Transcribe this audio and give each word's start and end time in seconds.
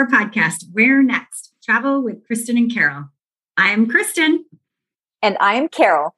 Hi, 0.00 0.04
welcome 0.04 0.32
to 0.32 0.40
our 0.40 0.48
podcast, 0.48 0.64
Where 0.72 1.02
Next? 1.02 1.52
Travel 1.62 2.02
with 2.02 2.24
Kristen 2.26 2.56
and 2.56 2.72
Carol. 2.72 3.10
I 3.58 3.68
am 3.68 3.86
Kristen. 3.86 4.46
And 5.20 5.36
I 5.40 5.56
am 5.56 5.68
Carol. 5.68 6.16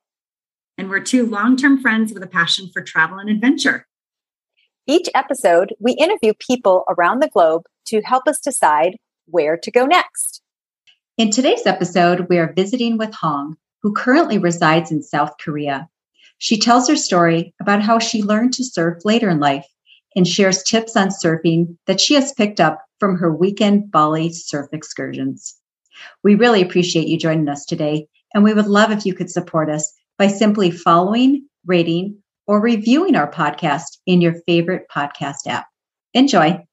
And 0.79 0.89
we're 0.89 1.01
two 1.01 1.27
long 1.27 1.57
term 1.57 1.81
friends 1.81 2.13
with 2.13 2.23
a 2.23 2.29
passion 2.29 2.71
for 2.73 2.81
travel 2.81 3.19
and 3.19 3.29
adventure. 3.29 3.89
Each 4.87 5.09
episode, 5.17 5.75
we 5.81 5.95
interview 5.95 6.33
people 6.39 6.85
around 6.89 7.21
the 7.23 7.29
globe 7.29 7.63
to 7.87 8.03
help 8.03 8.29
us 8.29 8.39
decide 8.39 8.99
where 9.27 9.57
to 9.57 9.71
go 9.73 9.85
next. 9.85 10.43
In 11.19 11.33
today's 11.33 11.67
episode, 11.67 12.29
we 12.29 12.39
are 12.39 12.53
visiting 12.53 12.99
with 12.99 13.13
Hong, 13.15 13.57
who 13.83 13.93
currently 13.93 14.39
resides 14.39 14.93
in 14.93 15.03
South 15.03 15.33
Korea. 15.41 15.89
She 16.39 16.57
tells 16.57 16.89
her 16.89 16.97
story 16.97 17.53
about 17.61 17.83
how 17.83 17.99
she 17.99 18.23
learned 18.23 18.53
to 18.55 18.65
surf 18.65 19.05
later 19.05 19.29
in 19.29 19.41
life 19.41 19.67
and 20.17 20.27
shares 20.27 20.63
tips 20.63 20.97
on 20.97 21.09
surfing 21.09 21.77
that 21.87 22.01
she 22.01 22.15
has 22.15 22.33
picked 22.33 22.61
up 22.61 22.85
from 23.01 23.17
her 23.17 23.35
weekend 23.35 23.91
Bali 23.91 24.33
surf 24.33 24.69
excursions. 24.73 25.57
We 26.23 26.35
really 26.35 26.63
appreciate 26.63 27.09
you 27.09 27.19
joining 27.19 27.49
us 27.49 27.65
today, 27.65 28.07
and 28.35 28.45
we 28.45 28.55
would 28.55 28.67
love 28.67 28.91
if 28.91 29.05
you 29.07 29.15
could 29.15 29.31
support 29.31 29.69
us 29.71 29.93
by 30.19 30.27
simply 30.29 30.71
following, 30.71 31.47
rating, 31.67 32.17
or 32.47 32.61
reviewing 32.61 33.17
our 33.17 33.31
podcast 33.31 33.99
in 34.07 34.21
your 34.21 34.35
favorite 34.47 34.87
podcast 34.95 35.47
app. 35.47 35.67
Enjoy. 36.15 36.65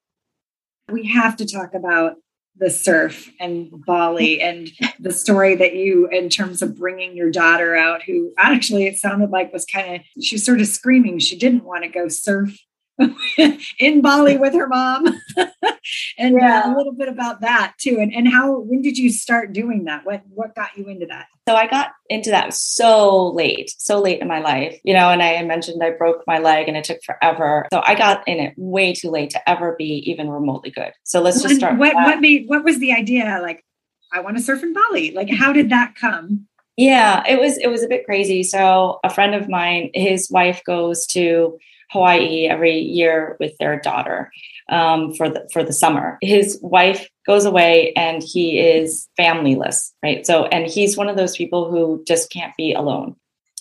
We 0.90 1.06
have 1.06 1.36
to 1.36 1.46
talk 1.46 1.74
about 1.74 2.16
the 2.56 2.70
surf 2.70 3.30
and 3.40 3.70
Bali 3.86 4.40
and 4.42 4.70
the 4.98 5.12
story 5.12 5.54
that 5.56 5.74
you, 5.74 6.08
in 6.08 6.28
terms 6.28 6.62
of 6.62 6.76
bringing 6.76 7.16
your 7.16 7.30
daughter 7.30 7.74
out, 7.76 8.02
who 8.02 8.32
actually 8.36 8.86
it 8.86 8.98
sounded 8.98 9.30
like 9.30 9.52
was 9.52 9.64
kind 9.64 9.96
of, 9.96 10.22
she 10.22 10.34
was 10.34 10.44
sort 10.44 10.60
of 10.60 10.66
screaming. 10.66 11.18
She 11.18 11.38
didn't 11.38 11.64
want 11.64 11.84
to 11.84 11.88
go 11.88 12.08
surf 12.08 12.58
in 13.78 14.00
Bali 14.00 14.36
with 14.36 14.54
her 14.54 14.66
mom. 14.66 15.06
and 16.18 16.36
yeah. 16.36 16.62
uh, 16.64 16.74
a 16.74 16.76
little 16.76 16.92
bit 16.92 17.08
about 17.08 17.40
that 17.40 17.74
too. 17.78 17.98
And, 18.00 18.12
and 18.14 18.28
how, 18.28 18.60
when 18.60 18.82
did 18.82 18.98
you 18.98 19.10
start 19.10 19.52
doing 19.52 19.84
that? 19.84 20.04
What, 20.04 20.22
what 20.28 20.54
got 20.54 20.76
you 20.76 20.86
into 20.86 21.06
that? 21.06 21.26
So 21.48 21.56
I 21.56 21.66
got 21.66 21.92
into 22.08 22.30
that 22.30 22.54
so 22.54 23.28
late, 23.28 23.74
so 23.78 24.00
late 24.00 24.20
in 24.20 24.28
my 24.28 24.40
life, 24.40 24.78
you 24.84 24.94
know, 24.94 25.08
and 25.10 25.22
I 25.22 25.42
mentioned 25.42 25.82
I 25.82 25.90
broke 25.90 26.22
my 26.26 26.38
leg 26.38 26.68
and 26.68 26.76
it 26.76 26.84
took 26.84 27.02
forever. 27.02 27.66
So 27.72 27.82
I 27.84 27.94
got 27.94 28.26
in 28.28 28.38
it 28.38 28.54
way 28.56 28.92
too 28.92 29.10
late 29.10 29.30
to 29.30 29.48
ever 29.48 29.74
be 29.76 30.02
even 30.10 30.28
remotely 30.28 30.70
good. 30.70 30.92
So 31.04 31.20
let's 31.20 31.42
just 31.42 31.56
start. 31.56 31.76
What, 31.78 31.94
what 31.94 32.20
made, 32.20 32.44
what 32.48 32.64
was 32.64 32.78
the 32.78 32.92
idea? 32.92 33.40
Like, 33.42 33.64
I 34.12 34.20
want 34.20 34.36
to 34.36 34.42
surf 34.42 34.62
in 34.62 34.72
Bali. 34.72 35.12
Like, 35.12 35.30
how 35.30 35.52
did 35.52 35.70
that 35.70 35.94
come? 35.94 36.48
Yeah, 36.80 37.22
it 37.28 37.38
was, 37.38 37.58
it 37.58 37.66
was 37.68 37.82
a 37.82 37.88
bit 37.88 38.06
crazy. 38.06 38.42
So 38.42 39.00
a 39.04 39.10
friend 39.10 39.34
of 39.34 39.50
mine, 39.50 39.90
his 39.92 40.30
wife 40.30 40.62
goes 40.64 41.06
to 41.08 41.58
Hawaii 41.90 42.46
every 42.46 42.78
year 42.78 43.36
with 43.38 43.54
their 43.58 43.78
daughter 43.78 44.32
um, 44.70 45.12
for 45.12 45.28
the 45.28 45.46
for 45.52 45.62
the 45.62 45.74
summer. 45.74 46.16
His 46.22 46.58
wife 46.62 47.06
goes 47.26 47.44
away 47.44 47.92
and 47.96 48.22
he 48.22 48.58
is 48.58 49.08
familyless, 49.18 49.92
right? 50.02 50.24
So, 50.24 50.46
and 50.46 50.70
he's 50.70 50.96
one 50.96 51.10
of 51.10 51.18
those 51.18 51.36
people 51.36 51.70
who 51.70 52.02
just 52.06 52.32
can't 52.32 52.56
be 52.56 52.72
alone. 52.72 53.14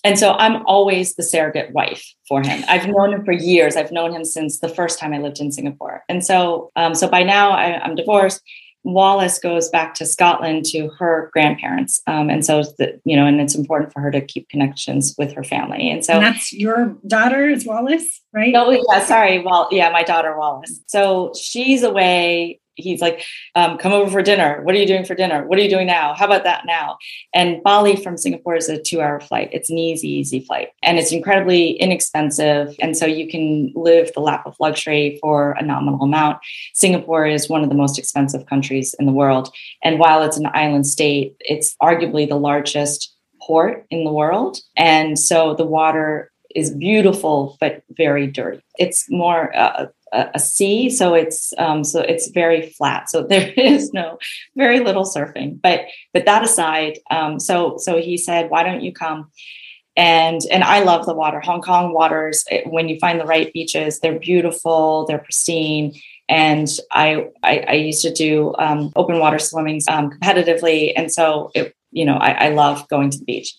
And 0.05 0.17
so 0.17 0.31
I'm 0.33 0.65
always 0.65 1.15
the 1.15 1.23
surrogate 1.23 1.73
wife 1.73 2.05
for 2.25 2.41
him. 2.41 2.63
I've 2.69 2.87
known 2.87 3.11
him 3.13 3.25
for 3.25 3.33
years. 3.33 3.75
I've 3.75 3.91
known 3.91 4.13
him 4.13 4.23
since 4.23 4.59
the 4.59 4.69
first 4.69 4.97
time 4.97 5.13
I 5.13 5.17
lived 5.17 5.41
in 5.41 5.51
Singapore. 5.51 6.05
And 6.07 6.23
so, 6.23 6.71
um, 6.77 6.95
so 6.95 7.09
by 7.09 7.23
now 7.23 7.51
I, 7.51 7.81
I'm 7.83 7.95
divorced. 7.95 8.41
Wallace 8.83 9.39
goes 9.39 9.69
back 9.69 9.93
to 9.95 10.05
Scotland 10.05 10.65
to 10.67 10.89
her 10.97 11.29
grandparents, 11.33 12.01
um, 12.07 12.29
and 12.29 12.45
so 12.45 12.63
the, 12.77 12.99
you 13.05 13.15
know, 13.15 13.25
and 13.25 13.41
it's 13.41 13.55
important 13.55 13.91
for 13.91 13.99
her 14.01 14.11
to 14.11 14.21
keep 14.21 14.47
connections 14.49 15.15
with 15.17 15.33
her 15.33 15.43
family. 15.43 15.89
And 15.89 16.03
so 16.05 16.13
and 16.13 16.23
that's 16.23 16.53
your 16.53 16.97
daughter 17.05 17.47
is 17.47 17.65
Wallace, 17.65 18.21
right? 18.33 18.53
Oh 18.55 18.71
yeah, 18.71 19.03
sorry. 19.05 19.39
Well, 19.39 19.67
yeah, 19.71 19.89
my 19.89 20.03
daughter 20.03 20.37
Wallace. 20.37 20.79
So 20.87 21.33
she's 21.39 21.83
away 21.83 22.59
he's 22.81 23.01
like, 23.01 23.23
um, 23.55 23.77
come 23.77 23.91
over 23.91 24.09
for 24.09 24.21
dinner. 24.21 24.61
What 24.63 24.75
are 24.75 24.77
you 24.77 24.87
doing 24.87 25.05
for 25.05 25.15
dinner? 25.15 25.45
What 25.45 25.59
are 25.59 25.61
you 25.61 25.69
doing 25.69 25.87
now? 25.87 26.13
How 26.13 26.25
about 26.25 26.43
that 26.43 26.65
now? 26.65 26.97
And 27.33 27.61
Bali 27.63 27.95
from 27.95 28.17
Singapore 28.17 28.55
is 28.55 28.69
a 28.69 28.81
two 28.81 29.01
hour 29.01 29.19
flight. 29.19 29.49
It's 29.51 29.69
an 29.69 29.77
easy, 29.77 30.09
easy 30.09 30.39
flight 30.41 30.69
and 30.83 30.97
it's 30.97 31.11
incredibly 31.11 31.71
inexpensive. 31.71 32.75
And 32.79 32.95
so 32.95 33.05
you 33.05 33.29
can 33.29 33.71
live 33.75 34.11
the 34.13 34.21
lap 34.21 34.43
of 34.45 34.55
luxury 34.59 35.19
for 35.21 35.51
a 35.51 35.63
nominal 35.63 36.01
amount. 36.01 36.39
Singapore 36.73 37.25
is 37.25 37.49
one 37.49 37.63
of 37.63 37.69
the 37.69 37.75
most 37.75 37.99
expensive 37.99 38.45
countries 38.45 38.95
in 38.99 39.05
the 39.05 39.11
world. 39.11 39.53
And 39.83 39.99
while 39.99 40.23
it's 40.23 40.37
an 40.37 40.49
island 40.53 40.87
state, 40.87 41.35
it's 41.39 41.75
arguably 41.81 42.27
the 42.27 42.37
largest 42.37 43.15
port 43.41 43.85
in 43.89 44.03
the 44.03 44.11
world. 44.11 44.59
And 44.75 45.17
so 45.17 45.55
the 45.55 45.65
water 45.65 46.31
is 46.55 46.71
beautiful 46.71 47.57
but 47.59 47.83
very 47.91 48.27
dirty. 48.27 48.61
It's 48.77 49.09
more 49.09 49.55
uh, 49.55 49.87
a, 50.11 50.39
sea, 50.39 50.89
so 50.89 51.13
it's 51.13 51.53
um, 51.57 51.83
so 51.83 52.01
it's 52.01 52.29
very 52.29 52.69
flat. 52.69 53.09
So 53.09 53.23
there 53.29 53.51
is 53.55 53.93
no 53.93 54.17
very 54.55 54.79
little 54.79 55.05
surfing. 55.05 55.61
But 55.61 55.81
but 56.13 56.25
that 56.25 56.43
aside, 56.43 56.99
um, 57.11 57.39
so 57.39 57.77
so 57.77 57.97
he 57.97 58.17
said, 58.17 58.49
why 58.49 58.63
don't 58.63 58.81
you 58.81 58.91
come? 58.91 59.31
And 59.95 60.41
and 60.51 60.63
I 60.63 60.83
love 60.83 61.05
the 61.05 61.13
water. 61.13 61.39
Hong 61.39 61.61
Kong 61.61 61.93
waters, 61.93 62.45
it, 62.49 62.67
when 62.67 62.89
you 62.89 62.97
find 62.99 63.19
the 63.19 63.25
right 63.25 63.51
beaches, 63.51 63.99
they're 63.99 64.19
beautiful, 64.19 65.05
they're 65.05 65.19
pristine. 65.19 65.93
And 66.27 66.67
I 66.91 67.27
I, 67.43 67.65
I 67.67 67.73
used 67.73 68.01
to 68.03 68.13
do 68.13 68.53
um, 68.57 68.91
open 68.95 69.19
water 69.19 69.39
swimming 69.39 69.81
um, 69.89 70.11
competitively, 70.11 70.93
and 70.95 71.11
so 71.11 71.51
it 71.53 71.75
you 71.91 72.05
know 72.05 72.15
I, 72.15 72.47
I 72.47 72.49
love 72.49 72.87
going 72.87 73.09
to 73.09 73.17
the 73.17 73.25
beach. 73.25 73.55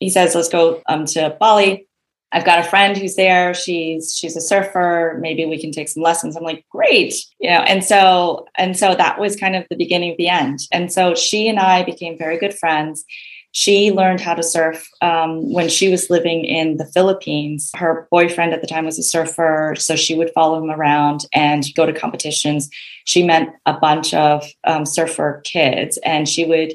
He 0.00 0.10
says, 0.10 0.34
let's 0.34 0.48
go 0.48 0.80
um, 0.86 1.06
to 1.06 1.36
Bali 1.40 1.87
I've 2.32 2.44
got 2.44 2.58
a 2.58 2.68
friend 2.68 2.96
who's 2.96 3.16
there. 3.16 3.54
She's 3.54 4.14
she's 4.14 4.36
a 4.36 4.40
surfer. 4.40 5.18
Maybe 5.20 5.46
we 5.46 5.60
can 5.60 5.72
take 5.72 5.88
some 5.88 6.02
lessons. 6.02 6.36
I'm 6.36 6.44
like, 6.44 6.64
great, 6.70 7.14
you 7.40 7.48
know. 7.48 7.60
And 7.60 7.82
so 7.82 8.46
and 8.56 8.76
so 8.76 8.94
that 8.94 9.18
was 9.18 9.36
kind 9.36 9.56
of 9.56 9.64
the 9.70 9.76
beginning 9.76 10.12
of 10.12 10.18
the 10.18 10.28
end. 10.28 10.60
And 10.70 10.92
so 10.92 11.14
she 11.14 11.48
and 11.48 11.58
I 11.58 11.84
became 11.84 12.18
very 12.18 12.38
good 12.38 12.54
friends. 12.54 13.04
She 13.52 13.90
learned 13.90 14.20
how 14.20 14.34
to 14.34 14.42
surf 14.42 14.86
um, 15.00 15.52
when 15.52 15.70
she 15.70 15.88
was 15.88 16.10
living 16.10 16.44
in 16.44 16.76
the 16.76 16.84
Philippines. 16.84 17.70
Her 17.74 18.06
boyfriend 18.10 18.52
at 18.52 18.60
the 18.60 18.66
time 18.66 18.84
was 18.84 18.98
a 18.98 19.02
surfer, 19.02 19.74
so 19.78 19.96
she 19.96 20.14
would 20.14 20.30
follow 20.34 20.62
him 20.62 20.70
around 20.70 21.24
and 21.32 21.64
go 21.74 21.86
to 21.86 21.98
competitions. 21.98 22.68
She 23.06 23.22
met 23.22 23.48
a 23.64 23.72
bunch 23.72 24.12
of 24.12 24.44
um, 24.64 24.84
surfer 24.84 25.40
kids, 25.44 25.98
and 26.04 26.28
she 26.28 26.44
would 26.44 26.74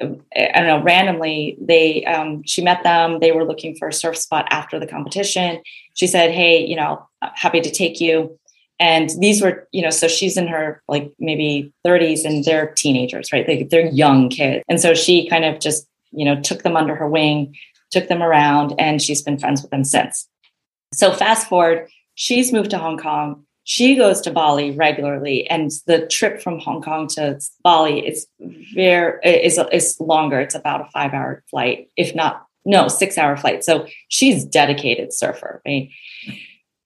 I 0.00 0.52
don't 0.56 0.66
know, 0.66 0.82
randomly, 0.82 1.56
they 1.60 2.04
um, 2.04 2.42
she 2.44 2.62
met 2.62 2.82
them. 2.82 3.20
They 3.20 3.32
were 3.32 3.44
looking 3.44 3.76
for 3.76 3.88
a 3.88 3.92
surf 3.92 4.16
spot 4.16 4.46
after 4.50 4.80
the 4.80 4.86
competition. 4.86 5.62
She 5.94 6.06
said, 6.06 6.32
"Hey, 6.32 6.64
you 6.64 6.74
know, 6.74 7.06
happy 7.20 7.60
to 7.60 7.70
take 7.70 8.00
you." 8.00 8.38
And 8.80 9.10
these 9.20 9.40
were, 9.40 9.68
you 9.70 9.82
know, 9.82 9.90
so 9.90 10.08
she's 10.08 10.36
in 10.36 10.48
her 10.48 10.82
like 10.88 11.12
maybe 11.20 11.72
30s, 11.86 12.24
and 12.24 12.44
they're 12.44 12.72
teenagers, 12.72 13.32
right? 13.32 13.46
They, 13.46 13.62
they're 13.62 13.86
young 13.86 14.28
kids, 14.28 14.64
and 14.68 14.80
so 14.80 14.94
she 14.94 15.28
kind 15.28 15.44
of 15.44 15.60
just, 15.60 15.86
you 16.10 16.24
know, 16.24 16.40
took 16.40 16.64
them 16.64 16.76
under 16.76 16.96
her 16.96 17.08
wing, 17.08 17.54
took 17.90 18.08
them 18.08 18.22
around, 18.22 18.74
and 18.78 19.00
she's 19.00 19.22
been 19.22 19.38
friends 19.38 19.62
with 19.62 19.70
them 19.70 19.84
since. 19.84 20.28
So 20.92 21.12
fast 21.12 21.48
forward, 21.48 21.88
she's 22.16 22.52
moved 22.52 22.70
to 22.70 22.78
Hong 22.78 22.98
Kong 22.98 23.44
she 23.64 23.96
goes 23.96 24.20
to 24.20 24.30
Bali 24.30 24.70
regularly, 24.70 25.48
and 25.48 25.70
the 25.86 26.06
trip 26.06 26.40
from 26.40 26.60
Hong 26.60 26.82
Kong 26.82 27.08
to 27.08 27.40
Bali 27.62 28.06
is 28.06 28.26
very 28.74 29.18
is 29.24 29.58
is 29.72 29.98
longer. 29.98 30.38
It's 30.38 30.54
about 30.54 30.82
a 30.82 30.90
five 30.90 31.14
hour 31.14 31.42
flight, 31.50 31.88
if 31.96 32.14
not 32.14 32.46
no 32.66 32.88
six 32.88 33.18
hour 33.18 33.36
flight. 33.36 33.64
So 33.64 33.86
she's 34.08 34.44
dedicated 34.44 35.12
surfer, 35.12 35.62
right? 35.66 35.88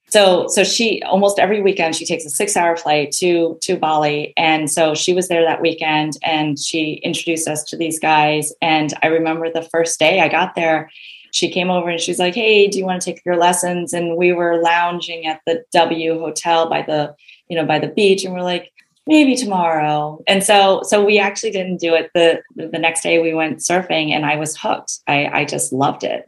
So 0.09 0.47
so 0.49 0.63
she 0.65 1.03
almost 1.03 1.41
every 1.41 1.61
weekend 1.61 1.97
she 1.97 2.07
takes 2.07 2.25
a 2.25 2.31
six 2.31 2.57
hour 2.57 2.77
flight 2.77 3.11
to 3.19 3.59
to 3.63 3.77
Bali, 3.77 4.33
and 4.37 4.71
so 4.71 4.95
she 4.95 5.13
was 5.13 5.27
there 5.27 5.45
that 5.45 5.61
weekend, 5.61 6.17
and 6.23 6.59
she 6.59 6.95
introduced 7.03 7.49
us 7.49 7.65
to 7.65 7.77
these 7.77 7.99
guys. 7.99 8.53
And 8.63 8.95
I 9.03 9.09
remember 9.09 9.51
the 9.51 9.63
first 9.63 9.99
day 9.99 10.21
I 10.21 10.29
got 10.29 10.55
there 10.55 10.91
she 11.33 11.51
came 11.51 11.71
over 11.71 11.89
and 11.89 12.01
she's 12.01 12.19
like, 12.19 12.35
Hey, 12.35 12.69
do 12.69 12.79
you 12.79 12.85
want 12.85 13.01
to 13.01 13.13
take 13.13 13.25
your 13.25 13.37
lessons? 13.37 13.93
And 13.93 14.17
we 14.17 14.33
were 14.33 14.61
lounging 14.61 15.27
at 15.27 15.41
the 15.47 15.65
W 15.73 16.19
hotel 16.19 16.69
by 16.69 16.83
the, 16.83 17.15
you 17.49 17.57
know, 17.57 17.67
by 17.67 17.79
the 17.79 17.89
beach. 17.89 18.25
And 18.25 18.35
we're 18.35 18.43
like, 18.43 18.73
maybe 19.07 19.35
tomorrow. 19.35 20.23
And 20.27 20.45
so, 20.45 20.83
so 20.83 21.03
we 21.03 21.19
actually 21.19 21.51
didn't 21.51 21.79
do 21.79 21.95
it. 21.95 22.11
The, 22.13 22.43
the 22.55 22.79
next 22.79 23.03
day 23.03 23.21
we 23.21 23.33
went 23.33 23.59
surfing 23.59 24.11
and 24.11 24.27
I 24.27 24.37
was 24.37 24.57
hooked. 24.57 24.99
I, 25.07 25.27
I 25.27 25.45
just 25.47 25.73
loved 25.73 26.05
it 26.05 26.28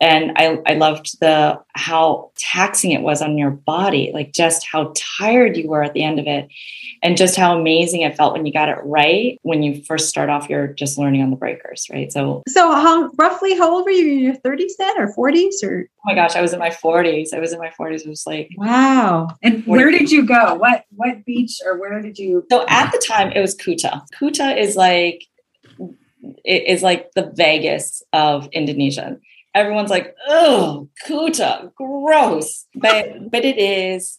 and 0.00 0.32
I, 0.36 0.58
I 0.66 0.74
loved 0.74 1.20
the 1.20 1.60
how 1.74 2.32
taxing 2.36 2.92
it 2.92 3.02
was 3.02 3.20
on 3.20 3.36
your 3.36 3.50
body 3.50 4.10
like 4.14 4.32
just 4.32 4.66
how 4.66 4.92
tired 4.96 5.56
you 5.56 5.68
were 5.68 5.82
at 5.82 5.92
the 5.92 6.02
end 6.02 6.18
of 6.18 6.26
it 6.26 6.48
and 7.02 7.16
just 7.16 7.36
how 7.36 7.58
amazing 7.58 8.00
it 8.00 8.16
felt 8.16 8.32
when 8.32 8.46
you 8.46 8.52
got 8.52 8.68
it 8.68 8.78
right 8.84 9.38
when 9.42 9.62
you 9.62 9.82
first 9.84 10.08
start 10.08 10.30
off 10.30 10.48
you're 10.48 10.68
just 10.68 10.98
learning 10.98 11.22
on 11.22 11.30
the 11.30 11.36
breakers 11.36 11.86
right? 11.92 12.12
So 12.12 12.42
so 12.48 12.72
how 12.72 13.10
roughly 13.18 13.56
how 13.56 13.70
old 13.70 13.84
were 13.84 13.90
you? 13.90 14.12
In 14.12 14.18
your 14.20 14.34
30s 14.34 14.72
then 14.78 14.98
or 14.98 15.14
40s 15.14 15.62
or? 15.62 15.86
Oh 15.88 16.02
my 16.06 16.14
gosh 16.14 16.34
i 16.34 16.40
was 16.40 16.52
in 16.52 16.58
my 16.58 16.70
40s 16.70 17.34
i 17.34 17.38
was 17.38 17.52
in 17.52 17.58
my 17.58 17.70
40s 17.78 18.02
it 18.02 18.08
was 18.08 18.26
like 18.26 18.50
wow. 18.56 19.28
And 19.42 19.64
where 19.66 19.90
did 19.90 20.10
you 20.10 20.24
go? 20.24 20.54
What 20.54 20.84
what 20.90 21.24
beach 21.24 21.60
or 21.64 21.78
where 21.78 22.00
did 22.00 22.18
you? 22.18 22.46
So 22.50 22.64
at 22.68 22.90
the 22.92 22.98
time 22.98 23.32
it 23.32 23.40
was 23.40 23.54
kuta. 23.54 24.02
Kuta 24.18 24.56
is 24.56 24.76
like 24.76 25.26
it 26.44 26.66
is 26.66 26.82
like 26.82 27.12
the 27.12 27.32
vegas 27.34 28.02
of 28.12 28.48
indonesia 28.52 29.18
everyone's 29.54 29.90
like, 29.90 30.14
oh, 30.28 30.88
Kuta, 31.06 31.72
gross. 31.74 32.66
But 32.74 33.30
but 33.30 33.44
it 33.44 33.58
is 33.58 34.18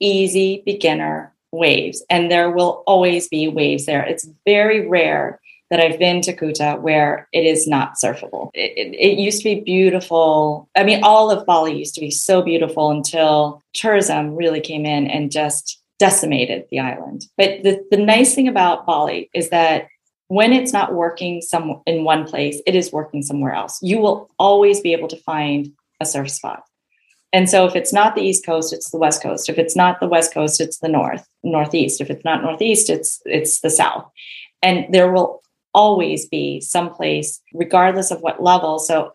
easy, 0.00 0.62
beginner, 0.64 1.34
waves 1.52 2.04
and 2.08 2.30
there 2.30 2.50
will 2.50 2.82
always 2.86 3.28
be 3.28 3.48
waves 3.48 3.86
there. 3.86 4.04
It's 4.04 4.28
very 4.44 4.88
rare 4.88 5.40
that 5.70 5.80
I've 5.80 5.98
been 5.98 6.20
to 6.22 6.34
Kuta 6.34 6.80
where 6.80 7.28
it 7.32 7.44
is 7.44 7.68
not 7.68 7.94
surfable. 8.02 8.50
It, 8.54 8.72
it, 8.76 8.94
it, 8.96 9.18
used 9.18 9.38
to 9.38 9.54
be 9.54 9.60
beautiful. 9.60 10.68
I 10.76 10.82
mean, 10.82 11.02
all 11.04 11.30
of 11.30 11.46
Bali 11.46 11.78
used 11.78 11.94
to 11.94 12.00
be 12.00 12.10
so 12.10 12.42
beautiful 12.42 12.90
until 12.90 13.62
tourism 13.72 14.34
really 14.34 14.60
came 14.60 14.84
in 14.84 15.06
and 15.06 15.30
just 15.30 15.80
decimated 16.00 16.66
the 16.70 16.80
island. 16.80 17.26
But 17.36 17.62
the, 17.62 17.84
the 17.90 17.98
nice 17.98 18.34
thing 18.34 18.48
about 18.48 18.84
Bali 18.84 19.30
is 19.32 19.50
that 19.50 19.86
when 20.30 20.52
it's 20.52 20.72
not 20.72 20.94
working 20.94 21.42
some 21.42 21.82
in 21.86 22.04
one 22.04 22.24
place, 22.24 22.62
it 22.64 22.76
is 22.76 22.92
working 22.92 23.20
somewhere 23.20 23.52
else. 23.52 23.80
You 23.82 23.98
will 23.98 24.30
always 24.38 24.80
be 24.80 24.92
able 24.92 25.08
to 25.08 25.16
find 25.16 25.72
a 25.98 26.06
surf 26.06 26.30
spot. 26.30 26.62
And 27.32 27.50
so 27.50 27.66
if 27.66 27.74
it's 27.74 27.92
not 27.92 28.14
the 28.14 28.22
East 28.22 28.46
Coast, 28.46 28.72
it's 28.72 28.90
the 28.90 28.96
West 28.96 29.24
Coast. 29.24 29.48
If 29.48 29.58
it's 29.58 29.74
not 29.74 29.98
the 29.98 30.06
West 30.06 30.32
Coast, 30.32 30.60
it's 30.60 30.78
the 30.78 30.88
North, 30.88 31.28
Northeast. 31.42 32.00
If 32.00 32.10
it's 32.10 32.24
not 32.24 32.44
Northeast, 32.44 32.90
it's 32.90 33.20
it's 33.24 33.60
the 33.60 33.70
South. 33.70 34.08
And 34.62 34.86
there 34.94 35.10
will 35.10 35.42
always 35.74 36.28
be 36.28 36.60
some 36.60 36.94
place, 36.94 37.40
regardless 37.52 38.12
of 38.12 38.20
what 38.20 38.40
level. 38.40 38.78
So 38.78 39.12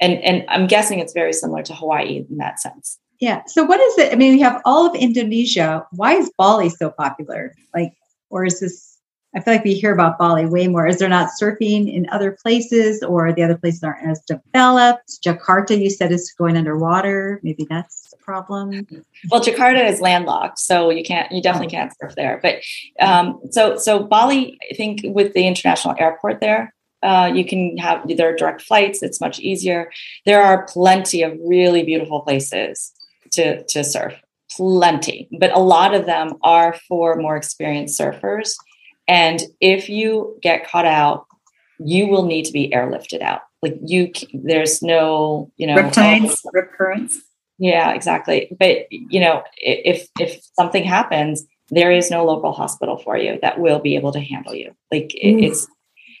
and 0.00 0.14
and 0.14 0.44
I'm 0.48 0.66
guessing 0.66 0.98
it's 0.98 1.12
very 1.12 1.32
similar 1.32 1.62
to 1.62 1.74
Hawaii 1.74 2.26
in 2.28 2.38
that 2.38 2.58
sense. 2.58 2.98
Yeah. 3.20 3.42
So 3.46 3.62
what 3.62 3.78
is 3.78 3.98
it? 3.98 4.12
I 4.12 4.16
mean, 4.16 4.32
we 4.32 4.40
have 4.40 4.60
all 4.64 4.84
of 4.84 4.96
Indonesia. 4.96 5.86
Why 5.92 6.14
is 6.14 6.28
Bali 6.36 6.70
so 6.70 6.90
popular? 6.90 7.54
Like, 7.72 7.92
or 8.30 8.44
is 8.44 8.58
this 8.58 8.93
I 9.36 9.40
feel 9.40 9.54
like 9.54 9.64
we 9.64 9.74
hear 9.74 9.92
about 9.92 10.16
Bali 10.16 10.46
way 10.46 10.68
more. 10.68 10.86
Is 10.86 10.98
there 10.98 11.08
not 11.08 11.30
surfing 11.40 11.92
in 11.92 12.08
other 12.10 12.30
places 12.30 13.02
or 13.02 13.32
the 13.32 13.42
other 13.42 13.58
places 13.58 13.82
aren't 13.82 14.08
as 14.08 14.20
developed? 14.20 15.20
Jakarta, 15.24 15.78
you 15.80 15.90
said, 15.90 16.12
is 16.12 16.32
going 16.38 16.56
underwater. 16.56 17.40
Maybe 17.42 17.66
that's 17.68 18.10
the 18.10 18.16
problem. 18.18 18.86
Well, 19.30 19.40
Jakarta 19.40 19.88
is 19.88 20.00
landlocked, 20.00 20.60
so 20.60 20.90
you 20.90 21.02
can't, 21.02 21.30
you 21.32 21.42
definitely 21.42 21.68
can't 21.68 21.92
surf 22.00 22.14
there. 22.14 22.38
But 22.42 22.56
um, 23.00 23.40
so, 23.50 23.76
so 23.76 24.04
Bali, 24.04 24.56
I 24.70 24.74
think 24.74 25.00
with 25.04 25.32
the 25.34 25.46
international 25.46 25.96
airport 25.98 26.40
there, 26.40 26.72
uh, 27.02 27.30
you 27.34 27.44
can 27.44 27.76
have 27.76 28.08
there 28.16 28.30
are 28.32 28.36
direct 28.36 28.62
flights. 28.62 29.02
It's 29.02 29.20
much 29.20 29.38
easier. 29.38 29.90
There 30.24 30.42
are 30.42 30.64
plenty 30.66 31.22
of 31.22 31.38
really 31.44 31.82
beautiful 31.82 32.20
places 32.22 32.92
to 33.32 33.62
to 33.64 33.84
surf, 33.84 34.14
plenty. 34.50 35.28
But 35.38 35.52
a 35.54 35.58
lot 35.58 35.92
of 35.92 36.06
them 36.06 36.38
are 36.42 36.74
for 36.88 37.16
more 37.16 37.36
experienced 37.36 38.00
surfers 38.00 38.56
and 39.06 39.42
if 39.60 39.88
you 39.88 40.38
get 40.42 40.68
caught 40.68 40.86
out, 40.86 41.26
you 41.78 42.06
will 42.06 42.24
need 42.24 42.44
to 42.44 42.52
be 42.52 42.70
airlifted 42.70 43.20
out. 43.20 43.42
Like 43.62 43.78
you, 43.84 44.12
there's 44.32 44.82
no, 44.82 45.50
you 45.56 45.66
know, 45.66 45.76
rip 45.76 45.92
tides, 45.92 46.42
oh, 46.46 46.50
rip 46.52 46.72
currents. 46.72 47.20
Yeah, 47.58 47.92
exactly. 47.92 48.54
But 48.58 48.86
you 48.90 49.20
know, 49.20 49.42
if 49.56 50.08
if 50.18 50.42
something 50.58 50.84
happens, 50.84 51.44
there 51.70 51.90
is 51.90 52.10
no 52.10 52.24
local 52.24 52.52
hospital 52.52 52.98
for 52.98 53.16
you 53.16 53.38
that 53.42 53.58
will 53.58 53.78
be 53.78 53.96
able 53.96 54.12
to 54.12 54.20
handle 54.20 54.54
you. 54.54 54.74
Like 54.90 55.14
mm. 55.22 55.44
it's, 55.44 55.66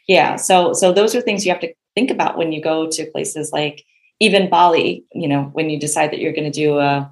yeah. 0.08 0.36
So 0.36 0.72
so 0.72 0.92
those 0.92 1.14
are 1.14 1.20
things 1.20 1.44
you 1.44 1.52
have 1.52 1.60
to 1.60 1.74
think 1.94 2.10
about 2.10 2.38
when 2.38 2.52
you 2.52 2.62
go 2.62 2.88
to 2.88 3.10
places 3.10 3.52
like 3.52 3.84
even 4.20 4.48
Bali. 4.48 5.04
You 5.12 5.28
know, 5.28 5.44
when 5.52 5.70
you 5.70 5.78
decide 5.78 6.12
that 6.12 6.20
you're 6.20 6.32
going 6.32 6.50
to 6.50 6.58
do 6.58 6.78
a, 6.78 7.10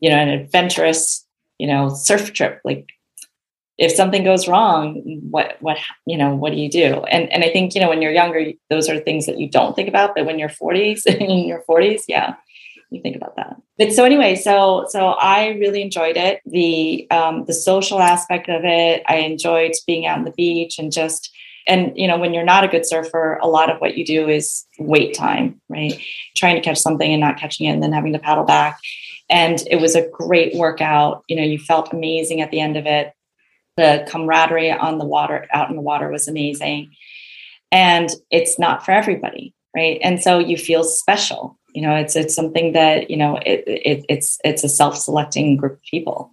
you 0.00 0.10
know, 0.10 0.16
an 0.16 0.28
adventurous, 0.28 1.26
you 1.58 1.66
know, 1.66 1.88
surf 1.90 2.32
trip. 2.32 2.60
Like 2.64 2.88
if 3.78 3.92
something 3.92 4.22
goes 4.22 4.46
wrong 4.46 5.02
what 5.30 5.56
what 5.60 5.78
you 6.06 6.16
know 6.16 6.34
what 6.34 6.52
do 6.52 6.58
you 6.58 6.70
do? 6.70 7.04
And 7.04 7.32
and 7.32 7.44
i 7.44 7.50
think 7.50 7.74
you 7.74 7.80
know 7.80 7.88
when 7.88 8.02
you're 8.02 8.12
younger 8.12 8.52
those 8.70 8.88
are 8.88 8.98
things 8.98 9.26
that 9.26 9.38
you 9.38 9.50
don't 9.50 9.74
think 9.74 9.88
about 9.88 10.14
but 10.14 10.26
when 10.26 10.38
you're 10.38 10.48
40s 10.48 11.06
in 11.06 11.46
your 11.46 11.62
40s 11.68 12.02
yeah 12.08 12.34
you 12.90 13.02
think 13.02 13.16
about 13.16 13.34
that. 13.36 13.56
But 13.76 13.92
so 13.92 14.04
anyway 14.04 14.36
so 14.36 14.86
so 14.88 15.08
i 15.08 15.48
really 15.48 15.82
enjoyed 15.82 16.16
it. 16.16 16.40
The 16.46 17.10
um 17.10 17.44
the 17.46 17.54
social 17.54 18.00
aspect 18.00 18.48
of 18.48 18.64
it 18.64 19.02
i 19.08 19.16
enjoyed 19.16 19.72
being 19.86 20.06
out 20.06 20.18
on 20.18 20.24
the 20.24 20.30
beach 20.30 20.78
and 20.78 20.92
just 20.92 21.30
and 21.66 21.92
you 21.96 22.06
know 22.06 22.18
when 22.18 22.34
you're 22.34 22.44
not 22.44 22.64
a 22.64 22.68
good 22.68 22.86
surfer 22.86 23.38
a 23.42 23.48
lot 23.48 23.70
of 23.70 23.80
what 23.80 23.96
you 23.96 24.04
do 24.04 24.28
is 24.28 24.64
wait 24.78 25.14
time 25.14 25.60
right? 25.68 26.00
Trying 26.36 26.56
to 26.56 26.62
catch 26.62 26.78
something 26.78 27.10
and 27.10 27.20
not 27.20 27.38
catching 27.38 27.66
it 27.66 27.72
and 27.72 27.82
then 27.82 27.92
having 27.92 28.12
to 28.12 28.18
paddle 28.18 28.44
back. 28.44 28.78
And 29.30 29.62
it 29.70 29.80
was 29.80 29.96
a 29.96 30.06
great 30.10 30.54
workout. 30.54 31.24
You 31.28 31.36
know 31.36 31.42
you 31.42 31.58
felt 31.58 31.92
amazing 31.92 32.40
at 32.40 32.52
the 32.52 32.60
end 32.60 32.76
of 32.76 32.86
it 32.86 33.12
the 33.76 34.06
camaraderie 34.08 34.72
on 34.72 34.98
the 34.98 35.04
water 35.04 35.46
out 35.52 35.70
in 35.70 35.76
the 35.76 35.82
water 35.82 36.08
was 36.10 36.28
amazing 36.28 36.90
and 37.72 38.10
it's 38.30 38.58
not 38.58 38.84
for 38.84 38.92
everybody 38.92 39.54
right 39.74 39.98
and 40.02 40.22
so 40.22 40.38
you 40.38 40.56
feel 40.56 40.84
special 40.84 41.58
you 41.74 41.82
know 41.82 41.94
it's 41.94 42.16
it's 42.16 42.34
something 42.34 42.72
that 42.72 43.10
you 43.10 43.16
know 43.16 43.36
it, 43.44 43.64
it 43.66 44.04
it's 44.08 44.38
it's 44.44 44.64
a 44.64 44.68
self-selecting 44.68 45.56
group 45.56 45.72
of 45.72 45.82
people 45.82 46.30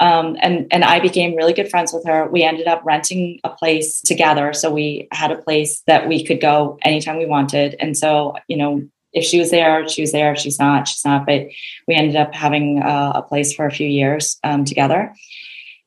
um, 0.00 0.36
and 0.40 0.66
and 0.70 0.84
I 0.84 0.98
became 0.98 1.36
really 1.36 1.52
good 1.52 1.70
friends 1.70 1.92
with 1.92 2.04
her. 2.04 2.28
We 2.28 2.42
ended 2.42 2.66
up 2.66 2.82
renting 2.84 3.38
a 3.44 3.50
place 3.50 4.00
together, 4.00 4.52
so 4.52 4.72
we 4.72 5.06
had 5.12 5.30
a 5.30 5.40
place 5.40 5.82
that 5.86 6.08
we 6.08 6.24
could 6.24 6.40
go 6.40 6.78
anytime 6.82 7.16
we 7.16 7.26
wanted. 7.26 7.76
And 7.78 7.96
so, 7.96 8.34
you 8.48 8.56
know, 8.56 8.82
if 9.12 9.24
she 9.24 9.38
was 9.38 9.52
there, 9.52 9.88
she 9.88 10.00
was 10.00 10.10
there. 10.10 10.32
If 10.32 10.40
she's 10.40 10.58
not, 10.58 10.88
she's 10.88 11.04
not. 11.04 11.26
But 11.26 11.46
we 11.86 11.94
ended 11.94 12.16
up 12.16 12.34
having 12.34 12.82
uh, 12.82 13.12
a 13.14 13.22
place 13.22 13.54
for 13.54 13.66
a 13.66 13.70
few 13.70 13.86
years 13.86 14.36
um, 14.42 14.64
together 14.64 15.14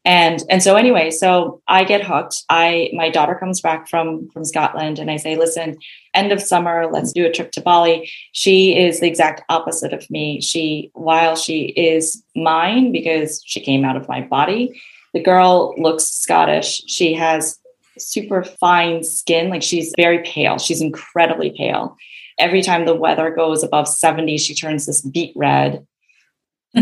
and 0.07 0.41
and 0.49 0.63
so 0.63 0.77
anyway 0.77 1.11
so 1.11 1.61
i 1.67 1.83
get 1.83 2.01
hooked. 2.01 2.43
I 2.49 2.89
my 2.93 3.09
daughter 3.09 3.35
comes 3.35 3.59
back 3.61 3.89
from 3.89 4.29
from 4.29 4.45
scotland 4.45 4.97
and 4.99 5.11
i 5.11 5.17
say 5.17 5.35
listen 5.35 5.77
end 6.13 6.31
of 6.31 6.41
summer 6.41 6.87
let's 6.91 7.11
do 7.11 7.25
a 7.25 7.31
trip 7.31 7.51
to 7.51 7.61
bali. 7.61 8.09
She 8.31 8.77
is 8.79 9.01
the 9.01 9.07
exact 9.07 9.43
opposite 9.49 9.93
of 9.93 10.09
me. 10.09 10.41
She 10.41 10.89
while 10.93 11.35
she 11.35 11.65
is 11.91 12.23
mine 12.35 12.91
because 12.91 13.41
she 13.45 13.59
came 13.59 13.83
out 13.83 13.97
of 13.97 14.07
my 14.07 14.21
body 14.21 14.81
the 15.13 15.21
girl 15.21 15.73
looks 15.77 16.05
scottish. 16.05 16.81
She 16.87 17.13
has 17.13 17.57
super 17.97 18.43
fine 18.43 19.03
skin. 19.03 19.49
Like 19.49 19.63
she's 19.63 19.93
very 19.97 20.19
pale. 20.19 20.57
She's 20.57 20.81
incredibly 20.81 21.51
pale. 21.51 21.97
Every 22.39 22.61
time 22.61 22.85
the 22.85 22.95
weather 22.95 23.29
goes 23.31 23.63
above 23.63 23.87
70 23.87 24.37
she 24.37 24.55
turns 24.55 24.85
this 24.85 25.01
beet 25.01 25.33
red 25.35 25.85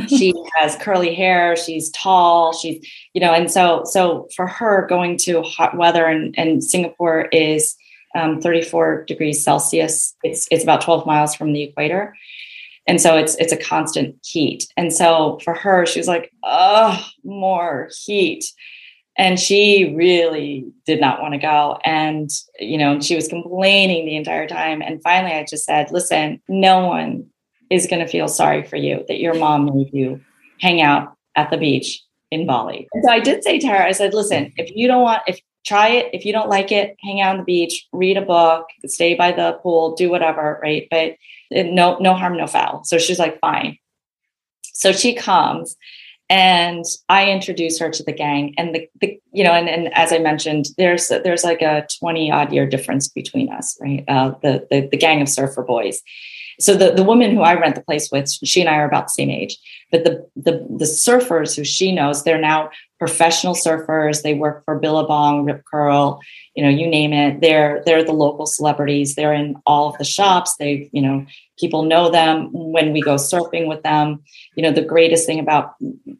she 0.07 0.33
has 0.55 0.75
curly 0.77 1.13
hair 1.13 1.55
she's 1.55 1.89
tall 1.91 2.53
she's 2.53 2.85
you 3.13 3.21
know 3.21 3.33
and 3.33 3.51
so 3.51 3.83
so 3.85 4.27
for 4.35 4.47
her 4.47 4.85
going 4.87 5.17
to 5.17 5.41
hot 5.41 5.77
weather 5.77 6.05
and, 6.05 6.33
and 6.37 6.63
singapore 6.63 7.27
is 7.31 7.75
um, 8.15 8.41
34 8.41 9.05
degrees 9.05 9.43
celsius. 9.43 10.15
It's 10.23 10.47
it's 10.49 10.63
about 10.63 10.81
12 10.81 11.05
miles 11.05 11.35
from 11.35 11.53
the 11.53 11.63
equator. 11.63 12.15
And 12.87 13.01
so 13.01 13.17
it's 13.17 13.35
it's 13.35 13.53
a 13.53 13.57
constant 13.57 14.15
heat. 14.23 14.65
And 14.77 14.93
so 14.93 15.39
for 15.43 15.53
her 15.53 15.85
she 15.85 15.99
was 15.99 16.07
like 16.07 16.31
oh 16.43 17.05
more 17.23 17.89
heat. 18.05 18.45
And 19.17 19.39
she 19.39 19.93
really 19.95 20.65
did 20.85 20.99
not 20.99 21.21
want 21.21 21.33
to 21.33 21.39
go. 21.39 21.77
And 21.83 22.29
you 22.59 22.77
know 22.77 22.99
she 23.01 23.15
was 23.15 23.27
complaining 23.27 24.05
the 24.05 24.15
entire 24.15 24.47
time. 24.47 24.81
And 24.81 25.03
finally 25.03 25.33
i 25.33 25.45
just 25.47 25.65
said 25.65 25.91
listen 25.91 26.41
no 26.47 26.87
one 26.87 27.27
is 27.69 27.87
going 27.87 28.05
to 28.05 28.11
feel 28.11 28.27
sorry 28.27 28.63
for 28.63 28.75
you 28.75 29.03
that 29.07 29.19
your 29.19 29.33
mom 29.33 29.65
made 29.65 29.93
you 29.93 30.21
hang 30.59 30.81
out 30.81 31.15
at 31.35 31.49
the 31.49 31.57
beach 31.57 32.03
in 32.31 32.45
Bali. 32.45 32.87
And 32.93 33.03
so 33.03 33.11
I 33.11 33.19
did 33.19 33.43
say 33.43 33.59
to 33.59 33.67
her, 33.67 33.81
I 33.81 33.91
said, 33.91 34.13
listen, 34.13 34.53
if 34.57 34.75
you 34.75 34.87
don't 34.87 35.01
want, 35.01 35.23
if 35.27 35.39
try 35.65 35.89
it, 35.89 36.09
if 36.13 36.25
you 36.25 36.31
don't 36.31 36.49
like 36.49 36.71
it, 36.71 36.95
hang 37.01 37.21
out 37.21 37.31
on 37.31 37.37
the 37.39 37.43
beach, 37.43 37.87
read 37.91 38.17
a 38.17 38.21
book, 38.21 38.67
stay 38.85 39.15
by 39.15 39.31
the 39.31 39.59
pool, 39.63 39.95
do 39.95 40.09
whatever, 40.09 40.59
right? 40.61 40.87
But 40.91 41.15
no, 41.51 41.97
no 41.97 42.13
harm, 42.13 42.37
no 42.37 42.47
foul. 42.47 42.83
So 42.83 42.97
she's 42.97 43.19
like, 43.19 43.39
fine. 43.39 43.77
So 44.73 44.91
she 44.91 45.15
comes 45.15 45.75
and 46.29 46.83
I 47.09 47.29
introduce 47.29 47.79
her 47.79 47.89
to 47.89 48.03
the 48.03 48.11
gang 48.11 48.53
and 48.57 48.75
the, 48.75 48.87
the 49.01 49.19
you 49.31 49.43
know, 49.43 49.53
and, 49.53 49.69
and 49.69 49.93
as 49.93 50.11
I 50.11 50.19
mentioned, 50.19 50.65
there's, 50.77 51.07
there's 51.07 51.43
like 51.43 51.61
a 51.61 51.87
20 51.99 52.31
odd 52.31 52.53
year 52.53 52.67
difference 52.67 53.07
between 53.07 53.51
us, 53.51 53.77
right? 53.81 54.03
Uh, 54.07 54.33
the, 54.41 54.67
the, 54.69 54.87
the 54.91 54.97
gang 54.97 55.21
of 55.21 55.29
surfer 55.29 55.63
boys. 55.63 56.01
So 56.59 56.75
the, 56.75 56.91
the 56.91 57.03
woman 57.03 57.35
who 57.35 57.41
I 57.41 57.55
rent 57.55 57.75
the 57.75 57.81
place 57.81 58.09
with, 58.11 58.29
she 58.29 58.61
and 58.61 58.69
I 58.69 58.75
are 58.75 58.87
about 58.87 59.07
the 59.07 59.13
same 59.13 59.29
age. 59.29 59.57
But 59.91 60.03
the 60.03 60.27
the 60.35 60.65
the 60.69 60.85
surfers 60.85 61.55
who 61.55 61.63
she 61.63 61.91
knows, 61.91 62.23
they're 62.23 62.39
now 62.39 62.69
professional 62.99 63.55
surfers. 63.55 64.21
They 64.21 64.33
work 64.33 64.63
for 64.65 64.79
Billabong, 64.79 65.45
Rip 65.45 65.63
Curl, 65.65 66.19
you 66.55 66.63
know, 66.63 66.69
you 66.69 66.87
name 66.87 67.13
it. 67.13 67.41
They're 67.41 67.83
they're 67.85 68.03
the 68.03 68.13
local 68.13 68.45
celebrities. 68.45 69.15
They're 69.15 69.33
in 69.33 69.57
all 69.65 69.89
of 69.89 69.97
the 69.97 70.05
shops. 70.05 70.55
They, 70.55 70.89
you 70.93 71.01
know, 71.01 71.25
people 71.59 71.83
know 71.83 72.09
them 72.09 72.49
when 72.51 72.93
we 72.93 73.01
go 73.01 73.15
surfing 73.15 73.67
with 73.67 73.83
them. 73.83 74.21
You 74.55 74.63
know, 74.63 74.71
the 74.71 74.81
greatest 74.81 75.25
thing 75.25 75.39
about 75.39 75.75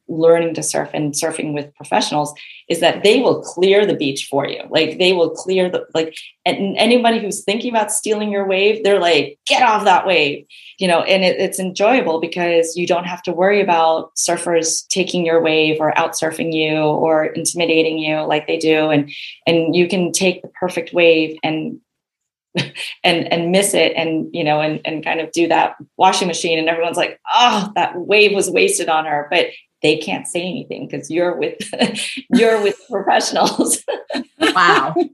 learning 0.08 0.54
to 0.56 0.64
surf 0.64 0.90
and 0.94 1.14
surfing 1.14 1.54
with 1.54 1.74
professionals 1.76 2.34
is 2.70 2.80
that 2.80 3.04
they 3.04 3.20
will 3.20 3.42
clear 3.42 3.86
the 3.86 3.96
beach 3.96 4.28
for 4.30 4.48
you. 4.48 4.62
Like 4.70 4.98
they 4.98 5.14
will 5.14 5.30
clear 5.30 5.70
the 5.70 5.86
like 5.94 6.16
and 6.46 6.78
anybody 6.78 7.20
who's 7.20 7.44
thinking 7.44 7.72
about 7.72 7.92
stealing 7.92 8.32
your 8.32 8.48
wave, 8.48 8.84
they're 8.84 9.00
like, 9.00 9.40
get 9.48 9.64
off 9.64 9.84
that 9.86 10.06
wave. 10.06 10.46
You 10.78 10.88
know, 10.88 11.02
and 11.04 11.24
it, 11.24 11.40
it's 11.40 11.60
enjoyable 11.60 12.20
because 12.20 12.76
you 12.76 12.86
don't 12.86 13.06
have 13.06 13.24
to 13.24 13.32
worry 13.34 13.62
about 13.62 14.14
surfers 14.16 14.88
taking 14.88 15.26
your 15.26 15.42
wave 15.42 15.78
or 15.80 15.98
out 15.98 16.12
surfing 16.12 16.54
you 16.54 16.78
or 16.78 17.26
intimidating 17.26 17.98
you 17.98 18.22
like 18.22 18.48
they 18.48 18.58
do. 18.58 18.90
And 18.90 19.12
and 19.48 19.76
you 19.76 19.88
can 19.88 20.12
take 20.12 20.25
the 20.34 20.48
perfect 20.60 20.94
wave 20.94 21.38
and 21.44 21.80
and 23.04 23.32
and 23.34 23.52
miss 23.52 23.74
it 23.74 23.92
and 23.98 24.34
you 24.34 24.44
know 24.44 24.62
and 24.62 24.80
and 24.86 25.04
kind 25.04 25.20
of 25.20 25.32
do 25.32 25.48
that 25.48 25.76
washing 25.98 26.28
machine 26.28 26.58
and 26.58 26.70
everyone's 26.70 26.96
like 26.96 27.20
oh 27.34 27.70
that 27.76 27.94
wave 27.98 28.34
was 28.34 28.50
wasted 28.50 28.88
on 28.88 29.06
her 29.06 29.28
but 29.30 29.48
they 29.86 29.98
can't 29.98 30.28
say 30.28 30.42
anything 30.42 30.88
because 30.88 31.12
you're 31.12 31.36
with 31.38 31.60
you're 32.34 32.62
with 32.62 32.80
professionals. 32.90 33.84
wow. 34.40 34.96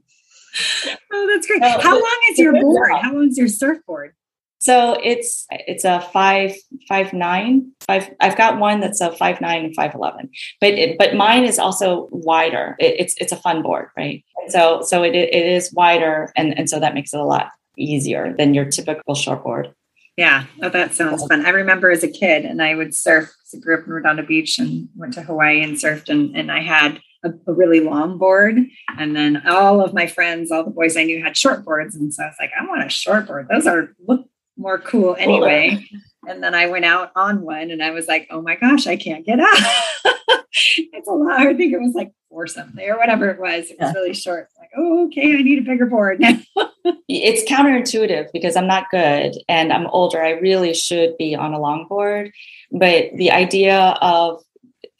Oh, 1.14 1.30
that's 1.32 1.46
great. 1.46 1.62
How 1.62 1.94
long 1.94 2.20
is 2.30 2.38
your 2.38 2.52
board? 2.60 2.92
How 3.00 3.14
long 3.14 3.26
is 3.26 3.38
your 3.38 3.48
surfboard? 3.48 4.14
So 4.62 4.96
it's 5.02 5.44
it's 5.50 5.84
a 5.84 6.00
five 6.12 6.54
five 6.88 7.12
nine 7.12 7.72
five. 7.84 8.08
I've 8.20 8.36
got 8.36 8.60
one 8.60 8.78
that's 8.78 9.00
a 9.00 9.10
five 9.10 9.40
nine 9.40 9.64
and 9.64 9.74
five 9.74 9.92
eleven, 9.92 10.30
but 10.60 10.74
it, 10.74 10.98
but 10.98 11.16
mine 11.16 11.42
is 11.42 11.58
also 11.58 12.08
wider. 12.12 12.76
It, 12.78 12.94
it's 13.00 13.14
it's 13.18 13.32
a 13.32 13.36
fun 13.36 13.62
board, 13.62 13.88
right? 13.96 14.24
so 14.48 14.80
so 14.82 15.02
it 15.02 15.16
it 15.16 15.34
is 15.34 15.72
wider, 15.72 16.32
and 16.36 16.56
and 16.56 16.70
so 16.70 16.78
that 16.78 16.94
makes 16.94 17.12
it 17.12 17.18
a 17.18 17.24
lot 17.24 17.50
easier 17.76 18.34
than 18.38 18.54
your 18.54 18.66
typical 18.66 19.16
short 19.16 19.42
board. 19.42 19.74
Yeah, 20.16 20.44
oh, 20.62 20.68
that 20.68 20.94
sounds 20.94 21.26
fun. 21.26 21.44
I 21.44 21.50
remember 21.50 21.90
as 21.90 22.04
a 22.04 22.08
kid, 22.08 22.44
and 22.44 22.62
I 22.62 22.76
would 22.76 22.94
surf. 22.94 23.34
I 23.52 23.58
grew 23.58 23.78
up 23.78 23.86
in 23.86 23.92
Redondo 23.92 24.24
Beach 24.24 24.60
and 24.60 24.88
went 24.94 25.14
to 25.14 25.22
Hawaii 25.22 25.60
and 25.60 25.74
surfed, 25.74 26.08
and 26.08 26.36
and 26.36 26.52
I 26.52 26.60
had 26.60 27.00
a, 27.24 27.32
a, 27.48 27.52
really 27.52 27.80
long 27.80 28.16
board. 28.16 28.58
And 28.96 29.16
then 29.16 29.42
all 29.46 29.80
of 29.80 29.92
my 29.92 30.06
friends, 30.06 30.52
all 30.52 30.64
the 30.64 30.70
boys 30.70 30.96
I 30.96 31.04
knew 31.04 31.22
had 31.22 31.36
short 31.36 31.64
boards. 31.64 31.94
And 31.94 32.12
so 32.12 32.22
I 32.22 32.26
was 32.26 32.36
like, 32.38 32.50
I 32.58 32.64
want 32.66 32.84
a 32.84 32.88
short 32.88 33.26
board. 33.26 33.48
Those 33.48 33.66
are 33.66 33.94
look 34.06 34.26
more 34.56 34.78
cool 34.78 35.16
anyway. 35.18 35.86
And 36.26 36.42
then 36.42 36.54
I 36.54 36.66
went 36.66 36.84
out 36.84 37.10
on 37.16 37.42
one 37.42 37.70
and 37.70 37.82
I 37.82 37.90
was 37.90 38.06
like, 38.06 38.28
oh 38.30 38.42
my 38.42 38.56
gosh, 38.56 38.86
I 38.86 38.96
can't 38.96 39.26
get 39.26 39.40
up. 39.40 39.58
it's 40.54 41.08
a 41.08 41.12
lot. 41.12 41.40
I 41.40 41.54
think 41.54 41.72
it 41.72 41.80
was 41.80 41.94
like 41.94 42.12
four 42.28 42.46
something 42.46 42.88
or 42.88 42.96
whatever 42.96 43.28
it 43.30 43.40
was. 43.40 43.70
It 43.70 43.78
was 43.80 43.88
yeah. 43.88 43.92
really 43.92 44.14
short. 44.14 44.48
Like, 44.58 44.70
oh, 44.76 45.06
okay, 45.06 45.36
I 45.36 45.42
need 45.42 45.58
a 45.58 45.62
bigger 45.62 45.86
board 45.86 46.20
now. 46.20 46.38
it's 47.08 47.50
counterintuitive 47.50 48.28
because 48.32 48.56
I'm 48.56 48.66
not 48.66 48.90
good 48.90 49.34
and 49.48 49.72
I'm 49.72 49.86
older. 49.88 50.22
I 50.22 50.30
really 50.30 50.74
should 50.74 51.16
be 51.18 51.34
on 51.34 51.54
a 51.54 51.58
longboard. 51.58 52.32
But 52.70 53.10
the 53.16 53.32
idea 53.32 53.96
of 54.00 54.42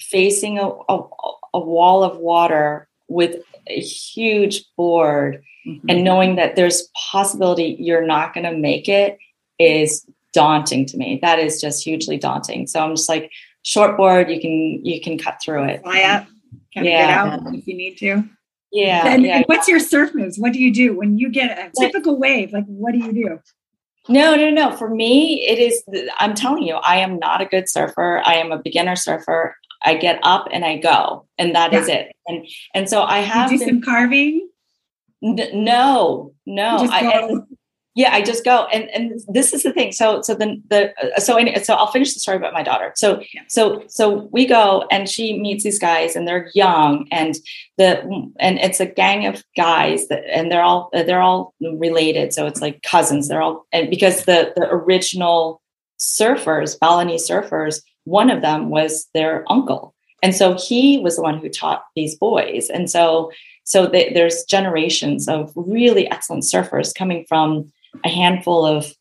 facing 0.00 0.59
a, 0.59 0.68
a, 0.68 1.02
a 1.54 1.61
wall 1.61 2.02
of 2.02 2.18
water 2.18 2.88
with 3.09 3.37
a 3.68 3.80
huge 3.80 4.64
board 4.76 5.42
mm-hmm. 5.66 5.87
and 5.88 6.04
knowing 6.04 6.37
that 6.37 6.56
there's 6.56 6.88
possibility 7.11 7.76
you're 7.78 8.06
not 8.06 8.35
going 8.35 8.44
to 8.44 8.56
make 8.56 8.88
it 8.88 9.18
is 9.62 10.07
daunting 10.33 10.87
to 10.87 10.97
me. 10.97 11.19
That 11.23 11.38
is 11.38 11.61
just 11.61 11.85
hugely 11.85 12.16
daunting. 12.16 12.66
So 12.66 12.81
I'm 12.81 12.97
just 12.97 13.09
like 13.09 13.31
short 13.62 13.97
board, 13.97 14.31
you 14.31 14.40
can 14.40 14.85
you 14.85 15.00
can 15.00 15.19
cut 15.19 15.40
through 15.42 15.64
it. 15.64 15.83
Fly 15.83 16.02
up, 16.02 16.26
kind 16.75 16.87
yeah. 16.87 17.07
get 17.07 17.11
out 17.11 17.54
if 17.54 17.66
you 17.66 17.76
need 17.76 17.97
to. 17.99 18.25
Yeah, 18.73 19.07
and, 19.07 19.23
yeah. 19.23 19.37
And 19.37 19.45
what's 19.47 19.69
your 19.69 19.81
surf 19.81 20.14
moves? 20.14 20.38
What 20.38 20.54
do 20.54 20.59
you 20.59 20.73
do 20.73 20.97
when 20.97 21.19
you 21.19 21.28
get 21.28 21.59
a 21.59 21.71
typical 21.78 22.19
wave? 22.19 22.52
Like, 22.52 22.64
what 22.66 22.92
do 22.92 22.99
you 22.99 23.12
do? 23.12 23.40
No, 24.09 24.35
no, 24.35 24.50
no. 24.50 24.75
For 24.76 24.88
me, 24.88 25.47
it 25.47 25.59
is. 25.59 25.83
I'm 26.19 26.35
telling 26.35 26.62
you, 26.62 26.76
I 26.76 26.97
am 26.97 27.19
not 27.19 27.40
a 27.40 27.45
good 27.45 27.69
surfer. 27.69 28.23
I 28.25 28.35
am 28.37 28.50
a 28.50 28.59
beginner 28.59 28.97
surfer. 28.97 29.54
I 29.85 29.97
get 29.97 30.21
up 30.23 30.49
and 30.50 30.64
I 30.64 30.78
go, 30.78 31.26
and 31.38 31.54
that 31.54 31.73
yeah. 31.73 31.78
is 31.81 31.88
it. 31.88 32.12
And 32.26 32.47
and 32.75 32.88
so 32.88 33.02
I 33.02 33.19
have 33.19 33.52
you 33.52 33.59
do 33.59 33.64
been, 33.66 33.75
some 33.75 33.83
carving. 33.83 34.49
N- 35.23 35.64
no, 35.64 36.33
no. 36.47 36.78
I, 36.90 37.31
yeah 37.94 38.14
i 38.14 38.22
just 38.22 38.44
go 38.44 38.66
and 38.72 38.88
and 38.90 39.20
this 39.28 39.52
is 39.52 39.62
the 39.62 39.72
thing. 39.72 39.92
So 39.92 40.22
so 40.22 40.34
then 40.34 40.62
the 40.68 40.92
uh, 41.02 41.20
so 41.20 41.38
so 41.62 41.75
i'll 41.75 41.90
finish 41.90 42.14
the 42.14 42.20
story 42.20 42.37
about 42.37 42.52
my 42.52 42.62
daughter. 42.62 42.92
So 42.96 43.22
yeah. 43.34 43.42
so 43.49 43.84
so 43.88 44.28
we 44.32 44.46
go 44.46 44.87
and 44.90 45.08
she 45.08 45.38
meets 45.38 45.64
these 45.64 45.78
guys 45.78 46.16
and 46.16 46.26
they're 46.26 46.50
young 46.54 47.06
and 47.11 47.37
the 47.78 48.02
and 48.38 48.58
it's 48.58 48.80
a 48.80 48.87
gang 48.87 49.26
of 49.26 49.44
guys 49.56 50.08
that 50.08 50.25
and 50.30 50.50
they're 50.50 50.62
all 50.62 50.90
they're 50.92 51.20
all 51.20 51.54
related. 51.61 52.32
So 52.32 52.46
it's 52.46 52.61
like 52.61 52.82
cousins. 52.82 53.28
They're 53.28 53.42
all 53.42 53.66
and 53.72 53.90
because 53.90 54.25
the 54.25 54.52
the 54.56 54.68
original 54.70 55.61
surfers 55.99 56.78
balinese 56.78 57.28
surfers 57.28 57.80
one 58.04 58.30
of 58.30 58.42
them 58.42 58.70
was 58.70 59.08
their 59.14 59.44
uncle. 59.49 59.94
And 60.22 60.34
so 60.34 60.54
he 60.54 60.99
was 60.99 61.16
the 61.16 61.22
one 61.22 61.38
who 61.38 61.49
taught 61.49 61.84
these 61.94 62.16
boys. 62.16 62.68
And 62.70 62.90
so 62.90 63.30
so 63.64 63.87
they, 63.87 64.12
there's 64.12 64.44
generations 64.44 65.28
of 65.28 65.52
really 65.54 66.11
excellent 66.11 66.42
surfers 66.42 66.94
coming 66.94 67.25
from 67.28 67.72
a 68.04 68.08
handful 68.08 68.64
of 68.64 68.92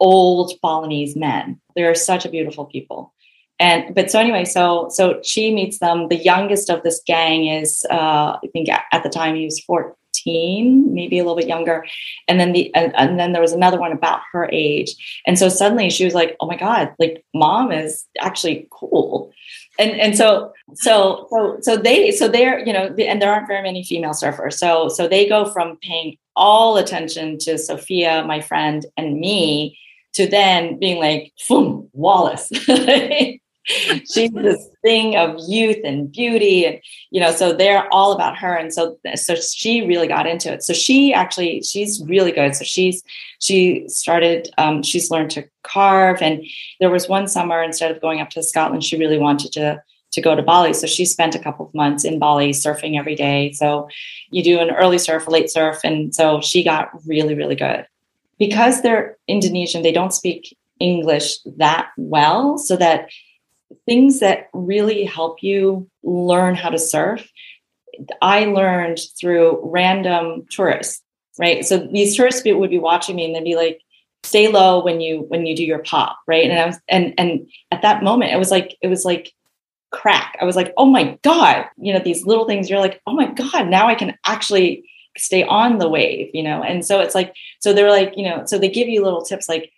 old 0.00 0.52
Balinese 0.62 1.16
men. 1.16 1.60
They're 1.74 1.94
such 1.94 2.24
a 2.24 2.30
beautiful 2.30 2.64
people. 2.64 3.12
And 3.60 3.94
but 3.94 4.10
so 4.10 4.20
anyway, 4.20 4.44
so 4.44 4.88
so 4.90 5.20
she 5.24 5.52
meets 5.52 5.80
them. 5.80 6.08
The 6.08 6.16
youngest 6.16 6.70
of 6.70 6.82
this 6.84 7.02
gang 7.04 7.48
is 7.48 7.84
uh, 7.90 8.38
I 8.42 8.48
think 8.52 8.68
at 8.68 9.02
the 9.02 9.08
time 9.08 9.34
he 9.34 9.44
was 9.44 9.60
14, 9.60 10.94
maybe 10.94 11.18
a 11.18 11.22
little 11.22 11.36
bit 11.36 11.48
younger. 11.48 11.84
And 12.28 12.38
then 12.38 12.52
the 12.52 12.72
and, 12.74 12.94
and 12.96 13.18
then 13.18 13.32
there 13.32 13.42
was 13.42 13.52
another 13.52 13.80
one 13.80 13.90
about 13.90 14.20
her 14.32 14.48
age. 14.52 14.94
And 15.26 15.36
so 15.36 15.48
suddenly 15.48 15.90
she 15.90 16.04
was 16.04 16.14
like, 16.14 16.36
oh 16.40 16.46
my 16.46 16.56
God, 16.56 16.94
like 17.00 17.24
mom 17.34 17.72
is 17.72 18.04
actually 18.20 18.68
cool. 18.70 19.32
And 19.78 19.92
and 19.92 20.16
so 20.16 20.52
so 20.74 21.26
so 21.30 21.58
so 21.60 21.76
they 21.76 22.10
so 22.10 22.28
they're 22.28 22.58
you 22.66 22.72
know 22.72 22.94
and 22.98 23.22
there 23.22 23.32
aren't 23.32 23.46
very 23.46 23.62
many 23.62 23.84
female 23.84 24.10
surfers 24.10 24.54
so 24.54 24.88
so 24.88 25.06
they 25.06 25.28
go 25.28 25.44
from 25.44 25.76
paying 25.76 26.16
all 26.38 26.76
attention 26.76 27.36
to 27.36 27.58
Sophia, 27.58 28.24
my 28.24 28.40
friend, 28.40 28.86
and 28.96 29.18
me, 29.18 29.76
to 30.14 30.26
then 30.26 30.78
being 30.78 30.98
like, 30.98 31.32
boom, 31.48 31.90
Wallace. 31.92 32.50
She's 34.10 34.30
this 34.32 34.68
thing 34.82 35.16
of 35.16 35.36
youth 35.46 35.78
and 35.84 36.10
beauty, 36.10 36.64
and 36.64 36.80
you 37.10 37.20
know, 37.20 37.32
so 37.32 37.52
they're 37.52 37.86
all 37.92 38.12
about 38.12 38.36
her. 38.38 38.54
And 38.54 38.72
so, 38.72 38.98
so 39.14 39.34
she 39.34 39.86
really 39.86 40.06
got 40.06 40.26
into 40.26 40.50
it. 40.52 40.62
So 40.62 40.72
she 40.72 41.12
actually, 41.12 41.62
she's 41.62 42.02
really 42.06 42.32
good. 42.32 42.54
So 42.56 42.64
she's 42.64 43.02
she 43.40 43.86
started, 43.88 44.48
um, 44.56 44.82
she's 44.82 45.10
learned 45.10 45.30
to 45.32 45.44
carve. 45.64 46.22
And 46.22 46.44
there 46.80 46.90
was 46.90 47.08
one 47.08 47.28
summer 47.28 47.62
instead 47.62 47.90
of 47.90 48.00
going 48.00 48.20
up 48.20 48.30
to 48.30 48.42
Scotland, 48.42 48.84
she 48.84 48.96
really 48.96 49.18
wanted 49.18 49.52
to 49.52 49.82
to 50.12 50.22
go 50.22 50.34
to 50.34 50.42
Bali. 50.42 50.72
So 50.72 50.86
she 50.86 51.04
spent 51.04 51.34
a 51.34 51.38
couple 51.38 51.66
of 51.66 51.74
months 51.74 52.04
in 52.04 52.18
Bali 52.18 52.52
surfing 52.52 52.98
every 52.98 53.14
day. 53.14 53.52
So 53.52 53.88
you 54.30 54.42
do 54.42 54.60
an 54.60 54.70
early 54.70 54.96
surf, 54.96 55.26
a 55.26 55.30
late 55.30 55.50
surf. 55.50 55.80
And 55.84 56.14
so 56.14 56.40
she 56.40 56.64
got 56.64 56.88
really, 57.06 57.34
really 57.34 57.54
good. 57.54 57.86
Because 58.38 58.80
they're 58.80 59.18
Indonesian, 59.26 59.82
they 59.82 59.92
don't 59.92 60.14
speak 60.14 60.56
English 60.80 61.38
that 61.58 61.90
well. 61.98 62.56
So 62.56 62.76
that 62.76 63.10
things 63.86 64.20
that 64.20 64.48
really 64.52 65.04
help 65.04 65.42
you 65.42 65.88
learn 66.02 66.54
how 66.54 66.70
to 66.70 66.78
surf, 66.78 67.30
I 68.22 68.46
learned 68.46 69.00
through 69.18 69.60
random 69.64 70.46
tourists, 70.50 71.02
right? 71.38 71.64
So 71.64 71.78
these 71.78 72.16
tourists 72.16 72.42
would 72.44 72.70
be 72.70 72.78
watching 72.78 73.16
me 73.16 73.24
and 73.24 73.34
they'd 73.34 73.44
be 73.44 73.56
like, 73.56 73.80
stay 74.24 74.48
low 74.48 74.82
when 74.84 75.00
you 75.00 75.20
when 75.28 75.46
you 75.46 75.54
do 75.54 75.64
your 75.64 75.78
pop 75.78 76.18
right 76.26 76.50
and 76.50 76.58
i 76.58 76.66
was 76.66 76.76
and 76.88 77.14
and 77.16 77.48
at 77.70 77.82
that 77.82 78.02
moment 78.02 78.32
it 78.32 78.36
was 78.36 78.50
like 78.50 78.76
it 78.82 78.88
was 78.88 79.04
like 79.04 79.32
crack. 79.90 80.36
I 80.40 80.44
was 80.44 80.56
like, 80.56 80.72
oh 80.76 80.86
my 80.86 81.18
God, 81.22 81.66
you 81.76 81.92
know, 81.92 81.98
these 81.98 82.26
little 82.26 82.46
things, 82.46 82.68
you're 82.68 82.80
like, 82.80 83.00
oh 83.06 83.14
my 83.14 83.26
God, 83.32 83.68
now 83.68 83.88
I 83.88 83.94
can 83.94 84.16
actually 84.26 84.88
stay 85.16 85.42
on 85.44 85.78
the 85.78 85.88
wave, 85.88 86.30
you 86.34 86.42
know? 86.42 86.62
And 86.62 86.84
so 86.84 87.00
it's 87.00 87.14
like, 87.14 87.34
so 87.60 87.72
they're 87.72 87.90
like, 87.90 88.16
you 88.16 88.24
know, 88.24 88.44
so 88.46 88.58
they 88.58 88.68
give 88.68 88.88
you 88.88 89.02
little 89.02 89.22
tips 89.22 89.48
like, 89.48 89.72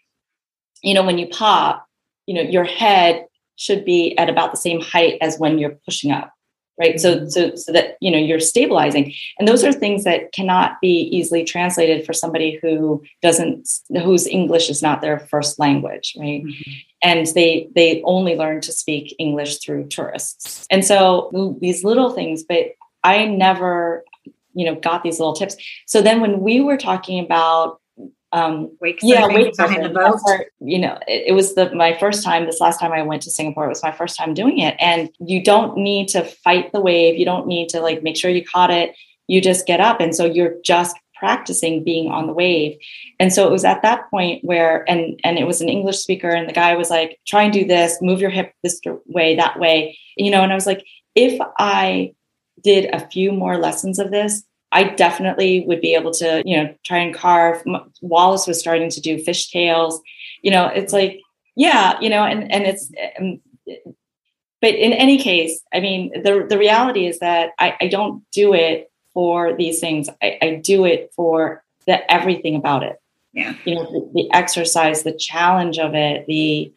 you 0.83 0.95
know, 0.95 1.05
when 1.05 1.19
you 1.19 1.29
pop, 1.29 1.87
you 2.27 2.35
know, 2.35 2.43
your 2.43 2.65
head 2.65 3.27
should 3.61 3.85
be 3.85 4.17
at 4.17 4.31
about 4.31 4.51
the 4.51 4.57
same 4.57 4.81
height 4.81 5.19
as 5.21 5.39
when 5.39 5.59
you're 5.59 5.79
pushing 5.87 6.11
up 6.11 6.33
right? 6.81 6.99
So 6.99 7.17
mm-hmm. 7.17 7.29
so 7.29 7.55
so 7.55 7.73
that 7.73 7.97
you 8.01 8.11
know 8.11 8.19
you're 8.19 8.41
stabilizing. 8.41 9.13
And 9.39 9.47
those 9.47 9.63
are 9.63 9.73
things 9.73 10.05
that 10.05 10.33
cannot 10.33 10.81
be 10.81 11.03
easily 11.13 11.45
translated 11.45 12.07
for 12.07 12.15
somebody 12.15 12.59
who 12.63 13.05
doesn't 13.23 13.69
whose 14.03 14.27
english 14.27 14.71
is 14.71 14.83
not 14.83 15.03
their 15.03 15.19
first 15.19 15.59
language 15.59 16.17
right? 16.19 16.43
Mm-hmm. 16.43 16.71
and 17.03 17.27
they 17.29 17.69
they 17.75 18.03
only 18.05 18.35
learn 18.35 18.63
to 18.63 18.73
speak 18.73 19.15
english 19.19 19.59
through 19.59 19.89
tourists. 19.89 20.67
And 20.71 20.85
so 20.85 21.57
these 21.61 21.85
little 21.85 22.11
things 22.11 22.43
but 22.43 22.73
i 23.05 23.27
never 23.27 24.05
you 24.55 24.65
know 24.67 24.75
got 24.81 25.03
these 25.03 25.19
little 25.19 25.35
tips. 25.35 25.57
So 25.87 26.03
then 26.03 26.21
when 26.21 26.41
we 26.41 26.61
were 26.61 26.77
talking 26.77 27.23
about 27.25 27.80
um 28.33 28.71
wake 28.81 29.01
yeah 29.03 29.27
wake 29.27 29.57
behind 29.57 29.85
the 29.85 29.89
boat. 29.89 30.21
you 30.61 30.79
know 30.79 30.97
it, 31.09 31.25
it, 31.29 31.33
was 31.33 31.57
the 31.57 31.75
my 31.75 31.97
first 31.99 32.23
time 32.23 32.47
this 32.47 32.61
last 32.61 32.79
time 32.79 32.93
i 32.93 33.03
went 33.03 33.21
to 33.21 33.31
singapore 33.31 33.65
it 33.65 33.71
was 33.71 33.83
my 33.83 33.91
first 33.93 34.17
time 34.17 34.35
doing 34.35 34.59
it. 34.59 34.77
And 34.81 35.11
you 35.21 35.43
don't 35.43 35.77
need 35.77 36.09
to 36.09 36.25
fight 36.25 36.73
the 36.73 36.81
wave. 36.81 37.19
You 37.19 37.25
don't 37.25 37.47
need 37.47 37.69
to 37.71 37.81
like 37.81 38.03
make 38.03 38.17
sure 38.17 38.31
you 38.31 38.45
caught 38.45 38.71
it. 38.71 38.97
You 39.29 39.41
just 39.41 39.67
get 39.67 39.81
up. 39.81 40.01
And 40.01 40.15
so 40.15 40.25
you're 40.25 40.57
just 40.65 40.97
practicing 41.15 41.85
being 41.85 42.11
on 42.11 42.27
the 42.27 42.33
wave. 42.33 42.79
And 43.19 43.33
so 43.33 43.47
it 43.47 43.51
was 43.51 43.65
at 43.65 43.83
that 43.83 44.11
point 44.11 44.43
where 44.43 44.89
and 44.89 45.21
and 45.23 45.39
it 45.39 45.47
was 45.47 45.61
an 45.61 45.69
english 45.69 45.99
speaker 45.99 46.31
and 46.31 46.49
the 46.49 46.55
guy 46.55 46.75
was 46.75 46.91
like 46.91 47.19
try 47.27 47.43
and 47.43 47.53
do 47.53 47.65
this. 47.65 48.01
Move 48.01 48.21
your 48.21 48.31
hip 48.31 48.53
this 48.63 48.81
way 49.07 49.37
that 49.37 49.59
way. 49.59 49.99
You 50.17 50.31
know 50.31 50.43
and 50.43 50.53
i 50.53 50.55
was 50.55 50.67
like 50.67 50.85
if 51.15 51.39
i 51.59 52.13
did 52.63 52.95
a 52.95 53.07
few 53.09 53.33
more 53.33 53.57
lessons 53.57 53.99
of 53.99 54.11
this 54.11 54.43
I 54.73 54.85
definitely 54.85 55.65
would 55.67 55.81
be 55.81 55.95
able 55.95 56.13
to, 56.13 56.43
you 56.45 56.57
know, 56.57 56.75
try 56.85 56.99
and 56.99 57.15
carve. 57.15 57.63
Wallace 58.01 58.47
was 58.47 58.61
starting 58.61 58.91
to 58.91 59.01
do 59.01 59.19
fish 59.19 59.51
tails. 59.51 60.01
You 60.43 60.51
know, 60.51 60.67
it's 60.67 60.93
like, 60.93 61.21
yeah, 61.57 61.99
you 62.01 62.09
know, 62.09 62.25
and 62.25 62.51
and 62.51 62.65
it's, 62.65 62.91
um, 63.19 63.41
but 64.61 64.75
in 64.75 64.93
any 64.93 65.19
case, 65.19 65.63
I 65.73 65.81
mean, 65.81 66.23
the 66.23 66.47
the 66.49 66.59
reality 66.59 67.07
is 67.07 67.19
that 67.19 67.51
I, 67.59 67.77
I 67.81 67.89
don't 67.89 68.23
do 68.31 68.55
it 68.55 68.91
for 69.13 69.55
these 69.57 69.81
things. 69.81 70.09
I, 70.23 70.39
I 70.41 70.61
do 70.63 70.85
it 70.85 71.13
for 71.17 71.65
the 71.87 72.11
everything 72.11 72.55
about 72.55 72.83
it. 72.83 73.01
Yeah, 73.33 73.55
you 73.65 73.75
know, 73.75 73.85
the, 73.85 74.11
the 74.15 74.33
exercise, 74.33 75.03
the 75.03 75.13
challenge 75.13 75.79
of 75.79 75.95
it, 75.95 76.27
the 76.27 76.73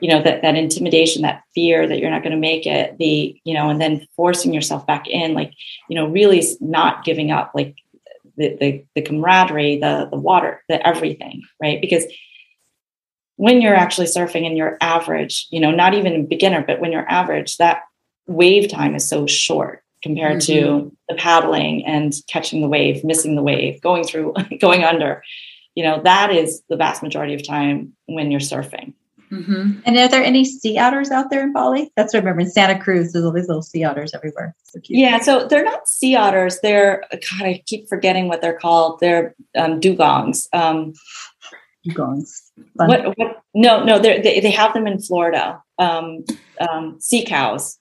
you 0.00 0.08
know 0.08 0.22
that 0.22 0.42
that 0.42 0.56
intimidation 0.56 1.22
that 1.22 1.42
fear 1.54 1.86
that 1.86 1.98
you're 1.98 2.10
not 2.10 2.22
going 2.22 2.32
to 2.32 2.38
make 2.38 2.66
it 2.66 2.96
the 2.98 3.38
you 3.44 3.54
know 3.54 3.68
and 3.68 3.80
then 3.80 4.06
forcing 4.16 4.52
yourself 4.52 4.86
back 4.86 5.06
in 5.08 5.34
like 5.34 5.52
you 5.88 5.94
know 5.94 6.06
really 6.08 6.42
not 6.60 7.04
giving 7.04 7.30
up 7.30 7.52
like 7.54 7.76
the 8.36 8.56
the, 8.60 8.84
the 8.94 9.02
camaraderie 9.02 9.78
the 9.78 10.08
the 10.10 10.18
water 10.18 10.62
the 10.68 10.86
everything 10.86 11.42
right? 11.60 11.80
Because 11.80 12.04
when 13.36 13.60
you're 13.60 13.74
actually 13.74 14.06
surfing 14.06 14.46
and 14.46 14.56
you're 14.56 14.78
average 14.80 15.46
you 15.50 15.60
know 15.60 15.70
not 15.70 15.94
even 15.94 16.14
a 16.14 16.22
beginner 16.22 16.64
but 16.66 16.80
when 16.80 16.92
you're 16.92 17.10
average 17.10 17.56
that 17.56 17.82
wave 18.26 18.68
time 18.68 18.94
is 18.94 19.08
so 19.08 19.26
short 19.26 19.82
compared 20.02 20.38
mm-hmm. 20.40 20.52
to 20.52 20.96
the 21.08 21.14
paddling 21.14 21.84
and 21.84 22.14
catching 22.28 22.60
the 22.60 22.68
wave 22.68 23.02
missing 23.04 23.34
the 23.34 23.42
wave 23.42 23.80
going 23.80 24.04
through 24.04 24.34
going 24.60 24.84
under. 24.84 25.22
You 25.74 25.84
know 25.84 26.00
that 26.04 26.30
is 26.30 26.62
the 26.68 26.76
vast 26.76 27.02
majority 27.02 27.34
of 27.34 27.46
time 27.46 27.92
when 28.06 28.30
you're 28.30 28.40
surfing 28.40 28.94
Mm-hmm. 29.30 29.80
And 29.84 29.96
are 29.96 30.08
there 30.08 30.22
any 30.22 30.44
sea 30.44 30.78
otters 30.78 31.10
out 31.10 31.30
there 31.30 31.42
in 31.42 31.52
Bali? 31.52 31.90
That's 31.96 32.14
what 32.14 32.18
I 32.18 32.22
remember 32.22 32.42
in 32.42 32.50
Santa 32.50 32.78
Cruz. 32.78 33.12
There's 33.12 33.24
all 33.24 33.32
these 33.32 33.48
little 33.48 33.62
sea 33.62 33.84
otters 33.84 34.14
everywhere. 34.14 34.54
So 34.64 34.80
yeah, 34.84 35.20
so 35.20 35.46
they're 35.46 35.64
not 35.64 35.88
sea 35.88 36.14
otters. 36.14 36.60
They're 36.60 37.02
God, 37.10 37.42
I 37.42 37.62
keep 37.66 37.88
forgetting 37.88 38.28
what 38.28 38.40
they're 38.40 38.58
called. 38.58 39.00
They're 39.00 39.34
um, 39.56 39.80
dugongs. 39.80 40.46
Um, 40.52 40.94
dugongs. 41.86 42.50
What, 42.74 43.16
what? 43.16 43.42
No, 43.54 43.82
no. 43.82 43.98
They 43.98 44.40
they 44.40 44.50
have 44.52 44.74
them 44.74 44.86
in 44.86 45.00
Florida. 45.00 45.62
Um, 45.78 46.24
um, 46.60 46.98
sea 47.00 47.24
cows. 47.24 47.78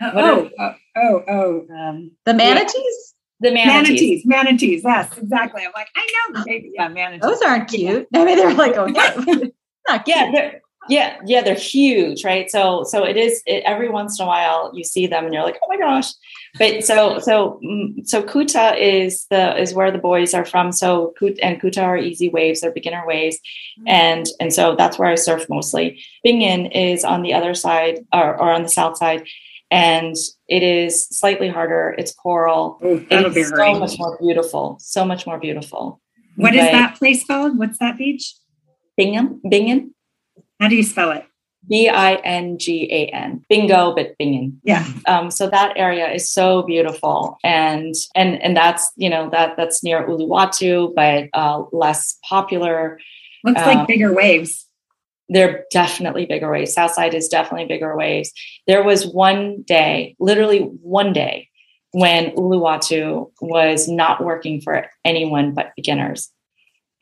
Oh, 0.00 0.48
oh, 0.58 0.74
oh, 0.96 1.24
oh, 1.28 1.66
um, 1.74 2.12
the 2.24 2.34
manatees. 2.34 3.14
The 3.40 3.52
manatees. 3.52 4.24
manatees. 4.24 4.26
manatees, 4.26 4.82
yes, 4.84 5.16
exactly. 5.18 5.62
I'm 5.64 5.72
like, 5.74 5.88
I 5.96 6.06
know, 6.32 6.42
maybe, 6.44 6.72
yeah, 6.74 6.88
manatees. 6.88 7.22
Those 7.22 7.42
aren't 7.42 7.68
cute. 7.68 8.06
I 8.14 8.24
mean, 8.24 8.36
they're 8.36 8.54
like, 8.54 8.76
oh, 8.76 8.86
yeah, 9.88 10.02
yeah, 10.06 10.30
they're 10.32 10.60
yeah 10.88 11.18
yeah 11.24 11.42
they're 11.42 11.54
huge 11.54 12.24
right? 12.24 12.50
So 12.50 12.84
so 12.84 13.04
it 13.04 13.16
is 13.16 13.42
it, 13.46 13.62
every 13.64 13.88
once 13.88 14.18
in 14.18 14.24
a 14.24 14.26
while 14.26 14.70
you 14.74 14.84
see 14.84 15.06
them 15.06 15.24
and 15.24 15.34
you're 15.34 15.42
like 15.42 15.58
oh 15.62 15.68
my 15.68 15.78
gosh. 15.78 16.12
But 16.58 16.84
so 16.84 17.18
so 17.18 17.60
mm, 17.64 18.06
so 18.06 18.22
kuta 18.22 18.76
is 18.76 19.26
the 19.30 19.56
is 19.60 19.74
where 19.74 19.90
the 19.90 19.98
boys 19.98 20.34
are 20.34 20.44
from. 20.44 20.72
So 20.72 21.14
kuta 21.20 21.38
and 21.42 21.60
kuta 21.60 21.82
are 21.82 21.98
easy 21.98 22.28
waves 22.28 22.60
they're 22.60 22.72
beginner 22.72 23.04
waves. 23.06 23.36
Mm-hmm. 23.36 23.88
and 23.88 24.26
and 24.40 24.52
so 24.52 24.74
that's 24.76 24.98
where 24.98 25.10
i 25.10 25.14
surf 25.14 25.46
mostly. 25.48 26.02
Bingin 26.24 26.70
is 26.74 27.04
on 27.04 27.22
the 27.22 27.34
other 27.34 27.54
side 27.54 28.04
or, 28.12 28.34
or 28.40 28.52
on 28.52 28.62
the 28.62 28.68
south 28.68 28.96
side. 28.96 29.26
And 29.70 30.16
it 30.48 30.62
is 30.62 31.06
slightly 31.08 31.48
harder 31.48 31.94
it's 31.98 32.14
coral. 32.14 32.78
Ooh, 32.82 33.06
it's 33.10 33.50
so 33.50 33.74
much 33.78 33.98
more 33.98 34.16
beautiful 34.18 34.78
so 34.80 35.04
much 35.04 35.26
more 35.26 35.38
beautiful. 35.38 36.00
What 36.36 36.52
but, 36.52 36.60
is 36.60 36.70
that 36.70 36.96
place 36.96 37.26
called? 37.26 37.58
What's 37.58 37.78
that 37.78 37.98
beach? 37.98 38.34
Bingin 38.98 39.40
bingin 39.44 39.90
how 40.60 40.68
do 40.68 40.76
you 40.76 40.82
spell 40.82 41.10
it? 41.12 41.24
B 41.68 41.88
I 41.88 42.14
N 42.16 42.58
G 42.58 42.88
A 42.90 43.06
N. 43.14 43.44
Bingo, 43.48 43.94
but 43.94 44.16
bingin. 44.18 44.54
Yeah. 44.62 44.86
Um, 45.06 45.30
so 45.30 45.48
that 45.48 45.76
area 45.76 46.10
is 46.10 46.30
so 46.30 46.62
beautiful, 46.62 47.38
and 47.44 47.94
and 48.14 48.40
and 48.42 48.56
that's 48.56 48.90
you 48.96 49.10
know 49.10 49.28
that 49.30 49.56
that's 49.56 49.82
near 49.82 50.06
Uluwatu, 50.06 50.94
but 50.94 51.28
uh, 51.34 51.64
less 51.72 52.18
popular. 52.28 52.98
Looks 53.44 53.60
um, 53.60 53.66
like 53.66 53.86
bigger 53.86 54.14
waves. 54.14 54.66
They're 55.28 55.64
definitely 55.70 56.24
bigger 56.24 56.50
waves. 56.50 56.72
Southside 56.72 57.12
is 57.12 57.28
definitely 57.28 57.66
bigger 57.66 57.94
waves. 57.96 58.32
There 58.66 58.82
was 58.82 59.06
one 59.06 59.62
day, 59.62 60.16
literally 60.18 60.60
one 60.60 61.12
day, 61.12 61.48
when 61.92 62.30
Uluwatu 62.30 63.30
was 63.42 63.88
not 63.88 64.24
working 64.24 64.60
for 64.62 64.86
anyone 65.04 65.52
but 65.52 65.72
beginners. 65.76 66.30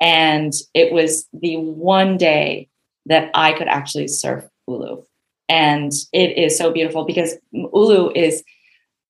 And 0.01 0.53
it 0.75 0.92
was 0.92 1.27
the 1.33 1.57
one 1.57 2.16
day 2.16 2.69
that 3.07 3.31
I 3.35 3.53
could 3.53 3.69
actually 3.69 4.09
surf 4.09 4.45
Ulu. 4.69 5.03
And 5.49 5.92
it 6.12 6.37
is 6.38 6.59
so 6.59 6.73
beautiful 6.73 7.05
because 7.05 7.35
Ulu 7.53 8.11
is, 8.14 8.42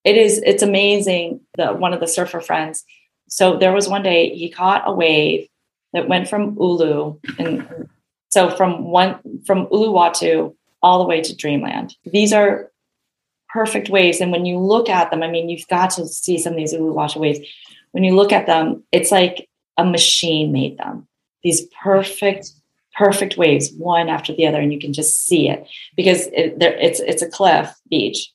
it 0.04 0.16
is, 0.16 0.42
it's 0.44 0.62
amazing. 0.62 1.40
The 1.56 1.72
one 1.72 1.92
of 1.92 2.00
the 2.00 2.08
surfer 2.08 2.40
friends. 2.40 2.84
So 3.28 3.56
there 3.56 3.72
was 3.72 3.88
one 3.88 4.02
day 4.02 4.34
he 4.34 4.50
caught 4.50 4.84
a 4.86 4.92
wave 4.92 5.48
that 5.92 6.08
went 6.08 6.28
from 6.28 6.56
Ulu 6.58 7.18
and 7.38 7.88
so 8.28 8.50
from 8.50 8.84
one 8.84 9.18
from 9.46 9.66
Uluwatu 9.68 10.54
all 10.82 10.98
the 10.98 11.08
way 11.08 11.22
to 11.22 11.34
Dreamland. 11.34 11.96
These 12.04 12.32
are 12.32 12.70
perfect 13.48 13.88
waves. 13.88 14.20
And 14.20 14.30
when 14.30 14.44
you 14.44 14.58
look 14.58 14.88
at 14.88 15.10
them, 15.10 15.22
I 15.22 15.30
mean, 15.30 15.48
you've 15.48 15.66
got 15.68 15.90
to 15.92 16.06
see 16.06 16.38
some 16.38 16.52
of 16.52 16.58
these 16.58 16.74
Uluwatu 16.74 17.16
waves. 17.16 17.40
When 17.92 18.04
you 18.04 18.14
look 18.14 18.32
at 18.32 18.46
them, 18.46 18.84
it's 18.92 19.10
like 19.10 19.48
a 19.78 19.84
machine 19.84 20.52
made 20.52 20.76
them. 20.76 21.08
These 21.42 21.62
perfect 21.82 22.52
perfect 22.96 23.36
waves 23.36 23.72
one 23.76 24.08
after 24.08 24.34
the 24.34 24.46
other 24.46 24.60
and 24.60 24.72
you 24.72 24.80
can 24.80 24.92
just 24.92 25.26
see 25.26 25.48
it. 25.48 25.66
Because 25.96 26.26
it, 26.28 26.58
there, 26.58 26.76
it's 26.76 27.00
it's 27.00 27.22
a 27.22 27.28
cliff 27.28 27.72
beach. 27.88 28.32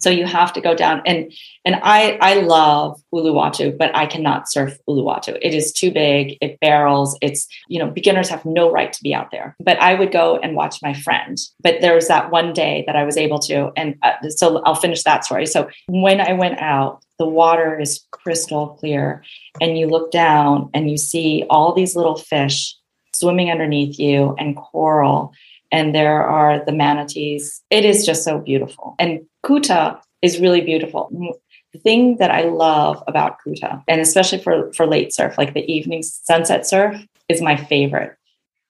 So 0.00 0.10
you 0.10 0.26
have 0.26 0.52
to 0.52 0.60
go 0.60 0.74
down 0.74 1.02
and 1.06 1.32
and 1.64 1.74
i 1.82 2.16
i 2.20 2.34
love 2.34 3.00
uluwatu 3.12 3.76
but 3.76 3.94
i 3.96 4.06
cannot 4.06 4.48
surf 4.48 4.78
uluwatu. 4.88 5.36
It 5.42 5.54
is 5.54 5.72
too 5.72 5.90
big 5.90 6.38
it 6.40 6.60
barrels 6.60 7.18
it's 7.20 7.48
you 7.68 7.78
know 7.80 7.90
beginners 7.90 8.28
have 8.28 8.44
no 8.44 8.70
right 8.70 8.92
to 8.92 9.02
be 9.02 9.14
out 9.14 9.30
there. 9.32 9.56
But 9.58 9.78
i 9.80 9.94
would 9.94 10.12
go 10.12 10.38
and 10.38 10.54
watch 10.54 10.80
my 10.82 10.94
friend. 10.94 11.36
But 11.60 11.80
there 11.80 11.94
was 11.94 12.08
that 12.08 12.30
one 12.30 12.52
day 12.52 12.84
that 12.86 12.96
i 12.96 13.04
was 13.04 13.16
able 13.16 13.40
to 13.40 13.72
and 13.76 13.96
uh, 14.02 14.28
so 14.28 14.62
i'll 14.62 14.74
finish 14.76 15.02
that 15.02 15.24
story. 15.24 15.46
So 15.46 15.68
when 15.88 16.20
i 16.20 16.32
went 16.32 16.60
out 16.60 17.02
the 17.18 17.26
water 17.26 17.80
is 17.80 18.06
crystal 18.12 18.68
clear 18.78 19.24
and 19.60 19.76
you 19.76 19.88
look 19.88 20.12
down 20.12 20.70
and 20.72 20.88
you 20.88 20.96
see 20.96 21.44
all 21.50 21.74
these 21.74 21.96
little 21.96 22.16
fish 22.16 22.77
swimming 23.18 23.50
underneath 23.50 23.98
you 23.98 24.34
and 24.38 24.56
coral 24.56 25.32
and 25.70 25.94
there 25.94 26.24
are 26.24 26.64
the 26.64 26.72
manatees. 26.72 27.62
It 27.70 27.84
is 27.84 28.06
just 28.06 28.24
so 28.24 28.38
beautiful. 28.38 28.94
And 28.98 29.26
kuta 29.44 30.00
is 30.22 30.40
really 30.40 30.62
beautiful. 30.62 31.10
Mm, 31.12 31.34
the 31.74 31.78
thing 31.80 32.16
that 32.16 32.30
i 32.30 32.44
love 32.44 33.04
about 33.06 33.36
kuta 33.44 33.82
and 33.86 34.00
especially 34.00 34.38
for 34.38 34.72
for 34.72 34.86
late 34.86 35.12
surf 35.12 35.36
like 35.36 35.52
the 35.52 35.70
evening 35.70 36.02
sunset 36.02 36.66
surf 36.66 36.96
is 37.28 37.42
my 37.42 37.56
favorite. 37.56 38.16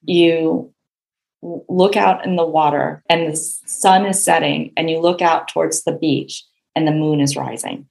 You 0.03 0.73
look 1.41 1.95
out 1.95 2.25
in 2.25 2.35
the 2.35 2.45
water 2.45 3.01
and 3.09 3.31
the 3.31 3.37
sun 3.37 4.05
is 4.05 4.21
setting 4.21 4.73
and 4.75 4.89
you 4.89 4.99
look 4.99 5.21
out 5.21 5.47
towards 5.47 5.83
the 5.83 5.93
beach 5.93 6.43
and 6.75 6.85
the 6.85 6.91
moon 6.91 7.21
is 7.21 7.37
rising. 7.37 7.87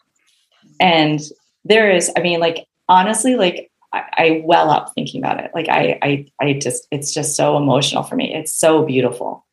And 0.79 1.21
there 1.65 1.91
is 1.91 2.11
i 2.17 2.21
mean 2.21 2.41
like 2.41 2.67
honestly 2.89 3.37
like 3.37 3.71
I, 3.93 4.03
I 4.17 4.43
well 4.45 4.71
up 4.71 4.93
thinking 4.95 5.23
about 5.23 5.43
it. 5.43 5.51
Like 5.55 5.69
I, 5.69 5.99
I, 6.03 6.27
I 6.41 6.53
just, 6.55 6.87
it's 6.91 7.13
just 7.13 7.37
so 7.37 7.57
emotional 7.57 8.03
for 8.03 8.17
me. 8.17 8.35
It's 8.35 8.53
so 8.53 8.85
beautiful. 8.85 9.47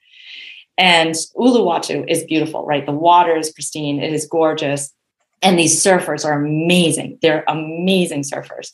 And 0.78 1.16
Uluwatu 1.38 2.10
is 2.10 2.26
beautiful, 2.26 2.66
right? 2.66 2.86
The 2.86 2.92
water 2.92 3.36
is 3.36 3.52
pristine. 3.52 4.02
It 4.02 4.12
is 4.12 4.26
gorgeous. 4.26 4.92
And 5.42 5.60
these 5.60 5.82
surfers 5.82 6.26
are 6.26 6.34
amazing. 6.34 7.20
They're 7.22 7.44
amazing 7.48 8.24
surfers, 8.24 8.72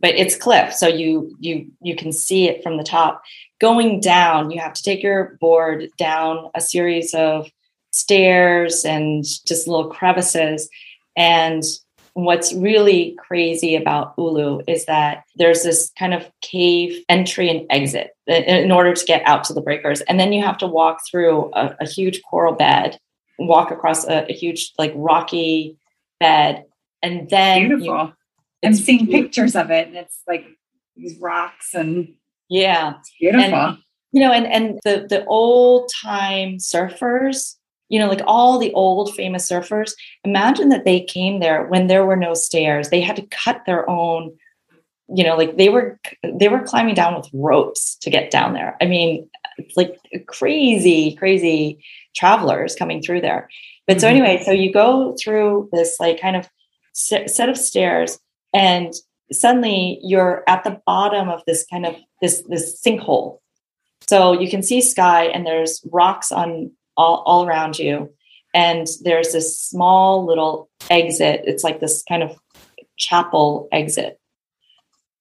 but 0.00 0.14
it's 0.14 0.36
cliff. 0.36 0.72
So 0.72 0.86
you, 0.86 1.36
you, 1.40 1.70
you 1.82 1.96
can 1.96 2.12
see 2.12 2.48
it 2.48 2.62
from 2.62 2.76
the 2.76 2.84
top 2.84 3.22
going 3.60 4.00
down. 4.00 4.50
You 4.50 4.60
have 4.60 4.72
to 4.74 4.82
take 4.82 5.02
your 5.02 5.36
board 5.40 5.88
down 5.98 6.50
a 6.54 6.60
series 6.60 7.12
of 7.12 7.50
stairs 7.90 8.84
and 8.84 9.24
just 9.24 9.66
little 9.66 9.90
crevices. 9.90 10.68
And 11.16 11.62
what's 12.14 12.52
really 12.52 13.16
crazy 13.18 13.74
about 13.74 14.14
Ulu 14.18 14.62
is 14.66 14.84
that 14.84 15.24
there's 15.36 15.62
this 15.62 15.90
kind 15.98 16.12
of 16.12 16.30
cave 16.42 17.02
entry 17.08 17.48
and 17.48 17.66
exit 17.70 18.10
in 18.26 18.70
order 18.70 18.92
to 18.92 19.04
get 19.06 19.22
out 19.26 19.44
to 19.44 19.54
the 19.54 19.62
breakers. 19.62 20.02
And 20.02 20.20
then 20.20 20.32
you 20.32 20.42
have 20.42 20.58
to 20.58 20.66
walk 20.66 21.00
through 21.10 21.50
a, 21.54 21.74
a 21.80 21.86
huge 21.86 22.22
coral 22.22 22.54
bed, 22.54 22.98
walk 23.38 23.70
across 23.70 24.06
a, 24.06 24.26
a, 24.28 24.32
huge, 24.32 24.72
like 24.78 24.92
rocky 24.94 25.78
bed. 26.20 26.64
And 27.02 27.28
then 27.30 27.68
beautiful. 27.68 27.86
You, 27.86 28.12
I'm 28.64 28.74
seeing 28.74 29.06
beautiful. 29.06 29.22
pictures 29.22 29.56
of 29.56 29.70
it, 29.70 29.88
and 29.88 29.96
it's 29.96 30.20
like 30.28 30.46
these 30.96 31.18
rocks 31.18 31.74
and 31.74 32.14
yeah, 32.48 32.94
beautiful. 33.18 33.54
And, 33.54 33.78
you 34.12 34.20
know, 34.20 34.30
and 34.30 34.46
and 34.46 34.78
the 34.84 35.06
the 35.08 35.24
old 35.24 35.90
time 36.00 36.58
surfers 36.58 37.56
you 37.92 37.98
know, 37.98 38.08
like 38.08 38.22
all 38.26 38.58
the 38.58 38.72
old 38.72 39.14
famous 39.14 39.46
surfers, 39.46 39.92
imagine 40.24 40.70
that 40.70 40.86
they 40.86 40.98
came 40.98 41.40
there 41.40 41.66
when 41.66 41.88
there 41.88 42.06
were 42.06 42.16
no 42.16 42.32
stairs. 42.32 42.88
They 42.88 43.02
had 43.02 43.16
to 43.16 43.26
cut 43.26 43.60
their 43.66 43.88
own, 43.88 44.34
you 45.14 45.22
know, 45.22 45.36
like 45.36 45.58
they 45.58 45.68
were 45.68 46.00
they 46.24 46.48
were 46.48 46.62
climbing 46.62 46.94
down 46.94 47.14
with 47.14 47.28
ropes 47.34 47.96
to 47.96 48.08
get 48.08 48.30
down 48.30 48.54
there. 48.54 48.78
I 48.80 48.86
mean, 48.86 49.28
like 49.76 49.94
crazy, 50.26 51.14
crazy 51.16 51.84
travelers 52.16 52.74
coming 52.74 53.02
through 53.02 53.20
there. 53.20 53.50
But 53.86 54.00
so 54.00 54.06
mm-hmm. 54.06 54.16
anyway, 54.16 54.42
so 54.42 54.52
you 54.52 54.72
go 54.72 55.14
through 55.22 55.68
this 55.70 56.00
like 56.00 56.18
kind 56.18 56.36
of 56.36 56.48
set 56.94 57.50
of 57.50 57.58
stairs 57.58 58.18
and 58.54 58.94
suddenly 59.30 59.98
you're 60.02 60.44
at 60.48 60.64
the 60.64 60.80
bottom 60.86 61.28
of 61.28 61.42
this 61.46 61.66
kind 61.70 61.84
of 61.84 61.94
this 62.22 62.42
this 62.48 62.82
sinkhole 62.82 63.38
so 64.06 64.32
you 64.32 64.50
can 64.50 64.62
see 64.62 64.80
sky 64.82 65.24
and 65.24 65.46
there's 65.46 65.80
rocks 65.90 66.30
on 66.30 66.70
all, 66.96 67.22
all 67.26 67.46
around 67.46 67.78
you. 67.78 68.12
And 68.54 68.86
there's 69.02 69.32
this 69.32 69.58
small 69.58 70.26
little 70.26 70.68
exit. 70.90 71.42
It's 71.46 71.64
like 71.64 71.80
this 71.80 72.02
kind 72.08 72.22
of 72.22 72.38
chapel 72.96 73.68
exit. 73.72 74.18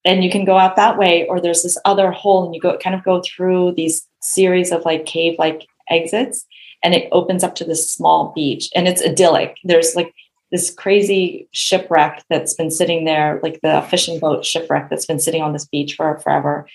And 0.04 0.24
you 0.24 0.32
can 0.32 0.46
go 0.46 0.58
out 0.58 0.76
that 0.76 0.98
way, 0.98 1.28
or 1.28 1.40
there's 1.40 1.64
this 1.64 1.78
other 1.86 2.12
hole, 2.12 2.46
and 2.46 2.56
you 2.56 2.60
go 2.60 2.78
kind 2.78 2.96
of 2.96 3.04
go 3.04 3.22
through 3.22 3.74
these 3.74 4.08
series 4.22 4.72
of 4.72 4.84
like 4.84 5.06
cave 5.06 5.36
like 5.38 5.68
exits 5.90 6.46
and 6.84 6.94
it 6.94 7.10
opens 7.12 7.44
up 7.44 7.56
to 7.56 7.64
this 7.64 7.92
small 7.92 8.32
beach 8.34 8.70
and 8.76 8.88
it's 8.88 9.04
idyllic. 9.04 9.58
There's 9.64 9.96
like 9.96 10.14
this 10.52 10.74
crazy 10.74 11.48
shipwreck 11.52 12.24
that's 12.30 12.54
been 12.54 12.72
sitting 12.72 13.06
there, 13.06 13.40
like 13.42 13.62
the 13.62 13.86
fishing 13.90 14.20
boat 14.20 14.46
shipwreck 14.46 14.90
that's 14.90 15.06
been 15.06 15.20
sitting 15.20 15.42
on 15.42 15.54
this 15.54 15.66
beach 15.66 15.96
for 15.96 16.20
forever. 16.20 16.68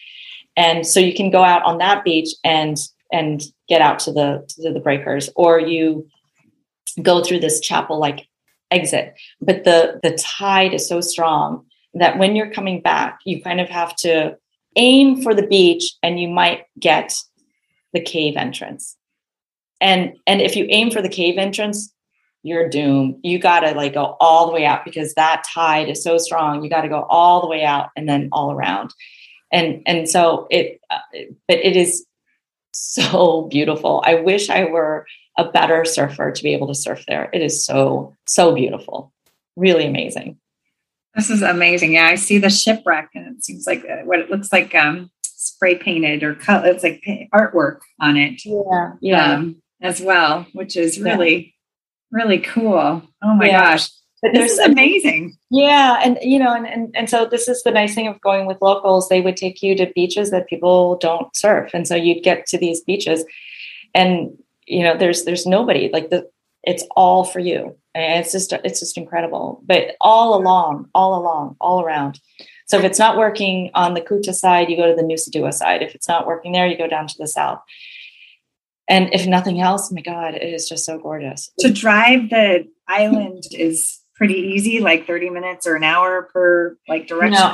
And 0.57 0.87
so 0.87 1.01
you 1.01 1.15
can 1.15 1.31
go 1.31 1.43
out 1.43 1.63
on 1.65 1.79
that 1.79 2.05
beach 2.05 2.31
and 2.45 2.79
and 3.13 3.43
get 3.69 3.81
out 3.81 3.99
to 4.01 4.13
the 4.13 4.45
to 4.61 4.73
the 4.73 4.81
breakers, 4.81 5.29
or 5.37 5.61
you 5.61 6.09
go 7.03 7.23
through 7.23 7.41
this 7.41 7.61
chapel 7.61 7.99
like 7.99 8.27
exit. 8.71 9.15
But 9.41 9.65
the 9.65 10.01
the 10.03 10.17
tide 10.17 10.75
is 10.75 10.89
so 10.89 11.01
strong 11.01 11.67
that 11.95 12.19
when 12.19 12.37
you're 12.37 12.51
coming 12.51 12.81
back, 12.81 13.21
you 13.25 13.43
kind 13.43 13.61
of 13.61 13.69
have 13.69 13.97
to 13.97 14.37
aim 14.77 15.23
for 15.23 15.35
the 15.35 15.47
beach 15.47 15.95
and 16.03 16.21
you 16.21 16.29
might 16.29 16.65
get 16.79 17.15
the 17.93 18.01
cave 18.01 18.37
entrance. 18.37 18.97
And 19.81 20.15
and 20.27 20.41
if 20.41 20.57
you 20.57 20.67
aim 20.69 20.91
for 20.91 21.03
the 21.03 21.09
cave 21.09 21.39
entrance, 21.39 21.93
you're 22.43 22.69
doomed. 22.69 23.17
You 23.23 23.39
got 23.39 23.61
to 23.61 23.73
like 23.73 23.95
go 23.95 24.17
all 24.21 24.47
the 24.47 24.53
way 24.53 24.65
out 24.65 24.85
because 24.85 25.15
that 25.15 25.45
tide 25.53 25.89
is 25.89 26.03
so 26.03 26.19
strong. 26.19 26.63
You 26.63 26.71
got 26.71 26.83
to 26.83 26.89
go 26.89 27.07
all 27.09 27.41
the 27.41 27.49
way 27.49 27.65
out 27.65 27.91
and 27.97 28.09
then 28.09 28.29
all 28.33 28.53
around. 28.53 28.95
And 29.53 29.83
and 29.87 30.09
so 30.09 30.47
it 30.51 30.81
uh, 30.91 30.99
but 31.49 31.59
it 31.59 31.77
is 31.77 32.07
so 32.77 33.49
beautiful. 33.51 34.03
I 34.05 34.17
wish 34.17 34.51
I 34.51 34.65
were 34.65 35.07
a 35.39 35.51
better 35.51 35.85
surfer 35.85 36.31
to 36.31 36.43
be 36.43 36.53
able 36.53 36.67
to 36.69 36.75
surf 36.75 37.05
there. 37.09 37.31
It 37.33 37.43
is 37.43 37.65
so 37.65 38.15
so 38.27 38.55
beautiful. 38.55 39.12
Really 39.57 39.87
amazing. 39.87 40.39
This 41.15 41.31
is 41.31 41.43
amazing. 41.43 41.95
Yeah, 41.95 42.07
I 42.07 42.17
see 42.17 42.39
the 42.39 42.51
shipwreck 42.51 43.11
and 43.15 43.37
it 43.37 43.45
seems 43.45 43.67
like 43.67 43.85
uh, 43.85 44.05
what 44.05 44.19
it 44.19 44.31
looks 44.31 44.53
like 44.53 44.75
um 44.75 45.11
spray 45.23 45.77
painted 45.77 46.23
or 46.23 46.35
cut 46.35 46.67
it's 46.67 46.83
like 46.83 47.03
artwork 47.35 47.81
on 48.01 48.17
it. 48.17 48.45
Yeah. 48.45 48.93
Yeah. 49.01 49.33
Um, 49.33 49.62
as 49.81 50.01
well, 50.01 50.47
which 50.53 50.77
is 50.77 51.01
really 51.01 51.55
really 52.11 52.39
cool. 52.39 53.03
Oh 53.23 53.35
my 53.35 53.47
yeah. 53.47 53.73
gosh. 53.73 53.89
But 54.33 54.41
this 54.41 54.53
is 54.53 54.59
amazing. 54.59 55.37
Yeah. 55.51 56.01
And 56.03 56.19
you 56.23 56.39
know, 56.39 56.55
and, 56.55 56.67
and 56.67 56.97
and 56.97 57.11
so 57.11 57.27
this 57.27 57.49
is 57.49 57.62
the 57.62 57.71
nice 57.71 57.95
thing 57.95 58.09
of 58.09 58.21
going 58.21 58.47
with 58.47 58.61
locals. 58.61 59.09
They 59.09 59.21
would 59.21 59.37
take 59.37 59.62
you 59.62 59.77
to 59.77 59.93
beaches 59.95 60.31
that 60.31 60.49
people 60.49 60.97
don't 60.97 61.35
surf. 61.35 61.71
And 61.75 61.87
so 61.87 61.95
you'd 61.95 62.25
get 62.25 62.47
to 62.47 62.59
these 62.59 62.81
beaches 62.81 63.25
and 63.95 64.37
you 64.67 64.83
know, 64.83 64.97
there's 64.97 65.25
there's 65.25 65.47
nobody. 65.47 65.91
Like 65.93 66.11
the 66.11 66.29
it's 66.62 66.85
all 66.97 67.25
for 67.25 67.39
you. 67.39 67.77
And 67.95 68.21
it's 68.21 68.33
just 68.33 68.53
it's 68.53 68.81
just 68.81 68.99
incredible. 68.99 69.62
But 69.65 69.97
all 70.01 70.37
along, 70.37 70.89
all 70.95 71.21
along, 71.21 71.57
all 71.61 71.83
around. 71.83 72.21
So 72.67 72.79
if 72.79 72.85
it's 72.85 72.99
not 72.99 73.17
working 73.17 73.71
on 73.75 73.95
the 73.95 74.01
Kuta 74.01 74.35
side, 74.35 74.69
you 74.69 74.77
go 74.77 74.89
to 74.89 74.95
the 74.95 75.03
Nusa 75.03 75.31
Dua 75.31 75.53
side. 75.53 75.83
If 75.83 75.95
it's 75.95 76.09
not 76.09 76.27
working 76.27 76.51
there, 76.51 76.67
you 76.67 76.77
go 76.77 76.89
down 76.89 77.07
to 77.07 77.15
the 77.17 77.29
south 77.29 77.61
and 78.89 79.12
if 79.12 79.27
nothing 79.27 79.61
else, 79.61 79.91
my 79.91 80.01
God, 80.01 80.35
it 80.35 80.43
is 80.43 80.69
just 80.69 80.85
so 80.85 80.99
gorgeous. 80.99 81.51
To 81.61 81.73
drive 81.73 82.31
the 82.31 82.69
island 82.89 83.45
is 83.53 84.01
pretty 84.17 84.35
easy, 84.35 84.81
like 84.81 85.07
30 85.07 85.31
minutes 85.31 85.67
or 85.67 85.77
an 85.77 85.85
hour 85.85 86.29
per 86.33 86.77
like 86.89 87.07
direction. 87.07 87.33
No, 87.33 87.53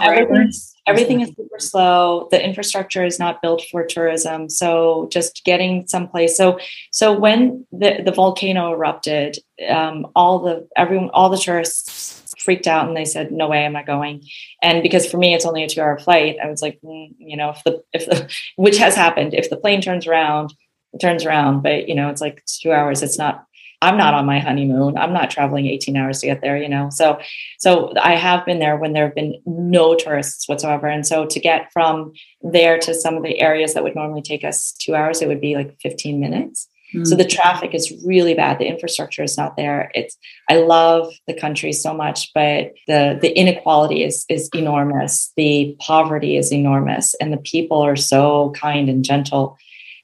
everything 0.87 1.20
is 1.20 1.29
super 1.29 1.59
slow. 1.59 2.29
The 2.31 2.44
infrastructure 2.44 3.05
is 3.05 3.18
not 3.18 3.42
built 3.42 3.62
for 3.70 3.85
tourism. 3.85 4.48
So 4.48 5.09
just 5.11 5.44
getting 5.44 5.87
someplace. 5.87 6.37
So 6.37 6.59
so 6.90 7.12
when 7.18 7.66
the, 7.72 8.03
the 8.05 8.12
volcano 8.12 8.72
erupted, 8.72 9.38
um, 9.68 10.07
all 10.14 10.38
the 10.38 10.68
everyone 10.77 11.11
all 11.11 11.29
the 11.29 11.38
tourists 11.38 12.20
freaked 12.38 12.66
out 12.66 12.88
and 12.88 12.96
they 12.96 13.05
said 13.05 13.31
no 13.31 13.46
way 13.46 13.64
am 13.64 13.77
i 13.77 13.85
going 13.85 14.20
and 14.62 14.83
because 14.83 15.09
for 15.09 15.16
me 15.16 15.33
it's 15.33 15.46
only 15.46 15.62
a 15.62 15.68
two 15.68 15.81
hour 15.81 15.96
flight 15.96 16.35
i 16.42 16.51
was 16.51 16.61
like 16.61 16.77
mm, 16.83 17.14
you 17.16 17.37
know 17.37 17.51
if 17.51 17.62
the 17.62 17.81
if 17.92 18.05
the 18.07 18.29
which 18.57 18.79
has 18.79 18.96
happened 18.96 19.33
if 19.33 19.48
the 19.48 19.57
plane 19.57 19.81
turns 19.81 20.09
around 20.09 20.53
it 20.92 21.01
turns 21.01 21.25
around, 21.25 21.62
but 21.62 21.88
you 21.88 21.94
know, 21.94 22.09
it's 22.11 22.20
like 22.20 22.44
two 22.44 22.72
hours. 22.72 23.03
It's 23.03 23.18
not, 23.18 23.46
I'm 23.82 23.98
not 23.98 24.14
on 24.14 24.24
my 24.24 24.38
honeymoon. 24.38 24.96
I'm 24.96 25.12
not 25.12 25.30
traveling 25.30 25.66
18 25.66 25.96
hours 25.96 26.20
to 26.20 26.26
get 26.26 26.40
there, 26.40 26.56
you 26.56 26.68
know? 26.68 26.88
So, 26.90 27.18
so 27.58 27.92
I 28.00 28.14
have 28.14 28.46
been 28.46 28.60
there 28.60 28.76
when 28.76 28.92
there 28.92 29.06
have 29.06 29.14
been 29.14 29.42
no 29.44 29.96
tourists 29.96 30.48
whatsoever. 30.48 30.86
And 30.86 31.06
so 31.06 31.26
to 31.26 31.40
get 31.40 31.70
from 31.72 32.12
there 32.42 32.78
to 32.78 32.94
some 32.94 33.16
of 33.16 33.24
the 33.24 33.40
areas 33.40 33.74
that 33.74 33.82
would 33.82 33.96
normally 33.96 34.22
take 34.22 34.44
us 34.44 34.72
two 34.80 34.94
hours, 34.94 35.20
it 35.20 35.28
would 35.28 35.40
be 35.40 35.56
like 35.56 35.76
15 35.82 36.20
minutes. 36.20 36.68
Mm-hmm. 36.94 37.06
So 37.06 37.16
the 37.16 37.24
traffic 37.24 37.74
is 37.74 37.92
really 38.06 38.34
bad. 38.34 38.58
The 38.58 38.66
infrastructure 38.66 39.24
is 39.24 39.36
not 39.36 39.56
there. 39.56 39.90
It's 39.94 40.16
I 40.48 40.56
love 40.58 41.12
the 41.26 41.34
country 41.34 41.72
so 41.72 41.94
much, 41.94 42.30
but 42.34 42.72
the 42.86 43.18
the 43.18 43.32
inequality 43.34 44.04
is 44.04 44.26
is 44.28 44.50
enormous. 44.54 45.32
The 45.38 45.74
poverty 45.80 46.36
is 46.36 46.52
enormous, 46.52 47.14
and 47.14 47.32
the 47.32 47.38
people 47.38 47.80
are 47.80 47.96
so 47.96 48.50
kind 48.50 48.90
and 48.90 49.02
gentle 49.02 49.56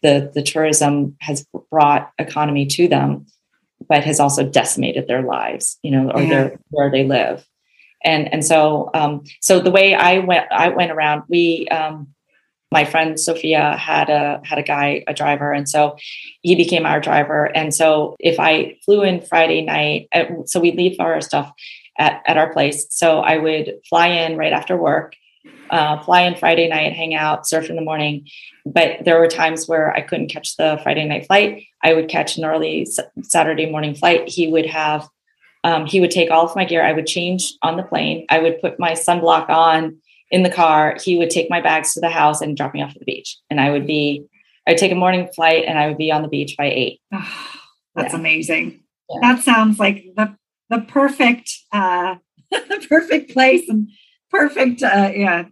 the, 0.03 0.31
the 0.33 0.43
tourism 0.43 1.17
has 1.21 1.47
brought 1.71 2.11
economy 2.19 2.67
to 2.67 2.89
them, 2.89 3.27
but 3.89 4.05
has 4.05 4.21
also 4.21 4.45
decimated 4.45 5.07
their 5.07 5.23
lives, 5.23 5.79
you 5.83 5.91
know, 5.91 6.11
or 6.11 6.23
yeah. 6.23 6.29
their 6.29 6.61
where 6.71 6.91
they 6.91 7.05
live. 7.05 7.47
And 8.05 8.33
and 8.33 8.45
so 8.45 8.91
um, 8.95 9.25
so 9.41 9.61
the 9.61 9.71
way 9.71 9.95
I 9.95 10.19
went 10.19 10.47
I 10.51 10.69
went 10.69 10.93
around, 10.93 11.25
we 11.29 11.67
um, 11.69 12.09
my 12.71 12.85
friend 12.85 13.19
Sophia 13.19 13.77
had 13.77 14.09
a 14.11 14.41
had 14.45 14.59
a 14.59 14.63
guy 14.63 15.03
a 15.07 15.15
driver, 15.15 15.53
and 15.53 15.69
so 15.69 15.97
he 16.43 16.55
became 16.55 16.87
our 16.87 17.01
driver. 17.01 17.47
And 17.57 17.75
so 17.75 18.15
if 18.21 18.39
I 18.39 18.77
flew 18.85 19.03
in 19.03 19.21
Friday 19.21 19.63
night, 19.63 20.09
uh, 20.13 20.25
so 20.45 20.61
we 20.61 20.73
leave 20.73 20.97
our 21.01 21.21
stuff 21.21 21.53
at, 21.99 22.23
at 22.27 22.37
our 22.37 22.53
place. 22.53 22.87
So 22.91 23.21
I 23.21 23.39
would 23.39 23.75
fly 23.89 24.09
in 24.09 24.37
right 24.37 24.53
after 24.53 24.77
work 24.77 25.17
uh, 25.71 26.03
fly 26.03 26.23
in 26.23 26.35
Friday 26.35 26.69
night, 26.69 26.93
hang 26.93 27.15
out, 27.15 27.47
surf 27.47 27.71
in 27.71 27.77
the 27.77 27.83
morning. 27.83 28.27
But 28.67 29.05
there 29.05 29.19
were 29.19 29.29
times 29.29 29.67
where 29.67 29.93
I 29.95 30.01
couldn't 30.01 30.29
catch 30.29 30.57
the 30.57 30.79
Friday 30.83 31.07
night 31.07 31.27
flight. 31.27 31.65
I 31.83 31.95
would 31.95 32.09
catch 32.09 32.37
an 32.37 32.45
early 32.45 32.87
Saturday 33.23 33.71
morning 33.71 33.95
flight. 33.95 34.29
He 34.29 34.49
would 34.49 34.67
have, 34.67 35.09
um, 35.65 35.87
he 35.87 36.01
would 36.01 36.11
take 36.11 36.31
all 36.31 36.45
of 36.45 36.57
my 36.57 36.65
gear. 36.65 36.85
I 36.85 36.93
would 36.93 37.07
change 37.07 37.55
on 37.63 37.77
the 37.77 37.83
plane. 37.83 38.27
I 38.29 38.39
would 38.39 38.61
put 38.61 38.79
my 38.79 38.93
sunblock 38.93 39.49
on 39.49 39.97
in 40.31 40.43
the 40.43 40.51
car. 40.51 40.97
He 41.03 41.17
would 41.17 41.31
take 41.31 41.51
my 41.51 41.61
bags 41.61 41.95
to 41.95 42.01
the 42.01 42.11
house 42.11 42.41
and 42.41 42.57
drop 42.57 42.75
me 42.75 42.83
off 42.83 42.93
at 42.93 42.99
the 42.99 43.05
beach. 43.05 43.39
And 43.51 43.61
I 43.61 43.71
would 43.71 43.87
be, 43.87 44.25
I 44.67 44.73
would 44.73 44.79
take 44.79 44.93
a 44.93 44.97
morning 44.97 45.29
flight 45.35 45.65
and 45.67 45.79
I 45.79 45.89
would 45.89 45.99
be 45.99 46.13
on 46.13 46.23
the 46.23 46.29
beach 46.29 46.57
by 46.57 46.67
eight. 46.67 47.01
that's 47.11 48.13
yeah. 48.13 48.17
amazing. 48.17 48.83
Yeah. 49.11 49.21
That 49.23 49.43
sounds 49.43 49.79
like 49.79 50.05
the 50.17 50.37
the 50.71 50.81
perfect 50.81 51.51
uh 51.73 52.17
the 52.51 52.87
perfect 52.89 53.33
place 53.33 53.69
and 53.69 53.89
perfect 54.31 54.83
uh 54.83 55.11
yeah 55.15 55.45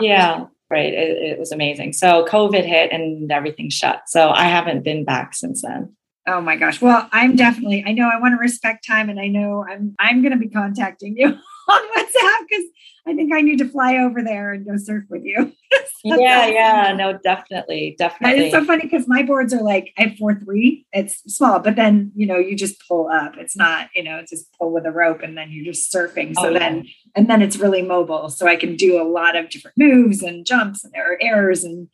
yeah 0.00 0.46
right. 0.70 0.92
It, 0.92 1.16
it, 1.32 1.38
was 1.38 1.50
amazing. 1.50 1.94
So 1.94 2.26
covid 2.26 2.64
hit 2.64 2.92
and 2.92 3.30
everything 3.32 3.70
shut. 3.70 4.02
So 4.06 4.30
i 4.30 4.44
haven't 4.44 4.84
been 4.84 5.04
back 5.04 5.34
since 5.34 5.62
then 5.62 5.94
oh 6.28 6.40
my 6.40 6.56
gosh 6.56 6.80
well 6.80 7.08
i'm 7.12 7.34
definitely 7.36 7.82
i 7.86 7.92
know 7.92 8.08
i 8.08 8.18
want 8.18 8.32
to 8.32 8.38
respect 8.38 8.86
time 8.86 9.08
and 9.08 9.18
i 9.18 9.26
know 9.26 9.64
i'm 9.68 9.94
i'm 9.98 10.22
going 10.22 10.32
to 10.32 10.38
be 10.38 10.48
contacting 10.48 11.16
you 11.16 11.26
on 11.68 11.80
whatsapp 11.96 12.46
because 12.48 12.64
I 13.08 13.14
think 13.14 13.32
I 13.32 13.40
need 13.40 13.58
to 13.58 13.68
fly 13.68 13.96
over 13.96 14.22
there 14.22 14.52
and 14.52 14.66
go 14.66 14.76
surf 14.76 15.04
with 15.08 15.24
you. 15.24 15.52
yeah, 16.04 16.46
yeah, 16.46 16.92
no, 16.92 17.18
definitely, 17.18 17.96
definitely. 17.98 18.36
And 18.36 18.44
it's 18.44 18.54
so 18.54 18.64
funny 18.64 18.82
because 18.82 19.08
my 19.08 19.22
boards 19.22 19.54
are 19.54 19.62
like 19.62 19.94
I 19.98 20.02
have 20.02 20.18
four 20.18 20.34
three. 20.34 20.86
It's 20.92 21.22
small, 21.34 21.58
but 21.58 21.74
then 21.74 22.12
you 22.14 22.26
know 22.26 22.36
you 22.36 22.54
just 22.54 22.76
pull 22.86 23.08
up. 23.08 23.36
It's 23.38 23.56
not 23.56 23.88
you 23.94 24.02
know 24.02 24.18
it's 24.18 24.30
just 24.30 24.52
pull 24.58 24.72
with 24.72 24.84
a 24.84 24.92
rope 24.92 25.22
and 25.22 25.38
then 25.38 25.50
you're 25.50 25.64
just 25.64 25.92
surfing. 25.92 26.34
So 26.34 26.48
oh, 26.48 26.50
yeah. 26.50 26.58
then 26.58 26.88
and 27.14 27.30
then 27.30 27.40
it's 27.40 27.56
really 27.56 27.82
mobile, 27.82 28.28
so 28.28 28.46
I 28.46 28.56
can 28.56 28.76
do 28.76 29.00
a 29.00 29.08
lot 29.08 29.36
of 29.36 29.48
different 29.48 29.78
moves 29.78 30.22
and 30.22 30.44
jumps 30.44 30.84
and 30.84 30.92
there 30.92 31.10
are 31.10 31.18
errors 31.22 31.64
and 31.64 31.88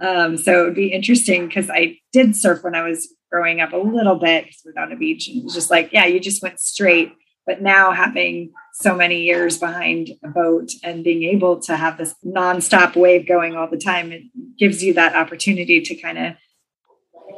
um, 0.00 0.36
so 0.36 0.60
it 0.60 0.64
would 0.64 0.74
be 0.74 0.92
interesting 0.92 1.48
because 1.48 1.70
I 1.70 1.98
did 2.12 2.36
surf 2.36 2.62
when 2.62 2.74
I 2.74 2.82
was 2.82 3.12
growing 3.30 3.60
up 3.60 3.72
a 3.72 3.76
little 3.76 4.16
bit 4.16 4.44
because 4.44 4.62
we're 4.64 4.82
on 4.82 4.92
a 4.92 4.96
beach 4.96 5.28
and 5.28 5.38
it 5.38 5.44
was 5.44 5.54
just 5.54 5.70
like 5.70 5.92
yeah 5.92 6.06
you 6.06 6.18
just 6.20 6.42
went 6.42 6.58
straight 6.60 7.12
but 7.48 7.62
now 7.62 7.92
having 7.92 8.52
so 8.74 8.94
many 8.94 9.22
years 9.22 9.56
behind 9.56 10.10
a 10.22 10.28
boat 10.28 10.70
and 10.84 11.02
being 11.02 11.22
able 11.24 11.58
to 11.60 11.76
have 11.76 11.96
this 11.96 12.14
nonstop 12.22 12.94
wave 12.94 13.26
going 13.26 13.56
all 13.56 13.66
the 13.66 13.78
time, 13.78 14.12
it 14.12 14.22
gives 14.58 14.84
you 14.84 14.92
that 14.94 15.16
opportunity 15.16 15.80
to 15.80 15.94
kind 15.94 16.18
of 16.18 16.34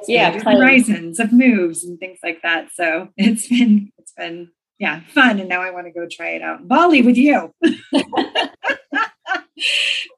yeah 0.08 0.32
horizons 0.32 1.20
of 1.20 1.32
moves 1.32 1.84
and 1.84 2.00
things 2.00 2.18
like 2.24 2.42
that. 2.42 2.70
So 2.74 3.08
it's 3.16 3.46
been 3.46 3.92
it's 3.98 4.12
been 4.12 4.50
yeah 4.80 5.02
fun, 5.14 5.38
and 5.38 5.48
now 5.48 5.62
I 5.62 5.70
want 5.70 5.86
to 5.86 5.92
go 5.92 6.08
try 6.10 6.30
it 6.30 6.42
out 6.42 6.60
in 6.60 6.66
Bali 6.66 7.02
with 7.02 7.16
you. 7.16 7.54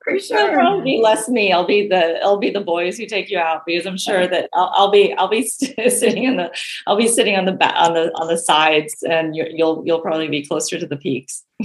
For 0.05 0.19
sure. 0.19 0.59
It'll 0.59 0.83
be 0.83 1.01
less 1.01 1.29
me. 1.29 1.53
I'll 1.53 1.67
be 1.67 1.89
the 1.89 2.21
I'll 2.23 2.39
be 2.39 2.51
the 2.51 2.61
boys 2.61 2.99
who 2.99 3.07
take 3.07 3.31
you 3.31 3.39
out 3.39 3.63
because 3.67 3.87
I'm 3.87 3.97
sure 3.97 4.27
that 4.27 4.49
I'll, 4.53 4.73
I'll 4.75 4.91
be 4.91 5.13
I'll 5.15 5.29
be 5.29 5.47
sitting 5.47 6.25
in 6.25 6.37
the 6.37 6.51
I'll 6.87 6.97
be 6.97 7.09
sitting 7.09 7.37
on 7.37 7.45
the 7.45 7.53
back 7.53 7.75
on 7.77 7.95
the 7.95 8.11
on 8.15 8.29
the 8.29 8.39
sides 8.39 8.95
and 9.09 9.37
you, 9.37 9.47
you'll 9.51 9.83
you'll 9.87 10.01
probably 10.01 10.29
be 10.29 10.45
closer 10.45 10.79
to 10.79 10.87
the 10.87 10.97
peaks. 10.97 11.45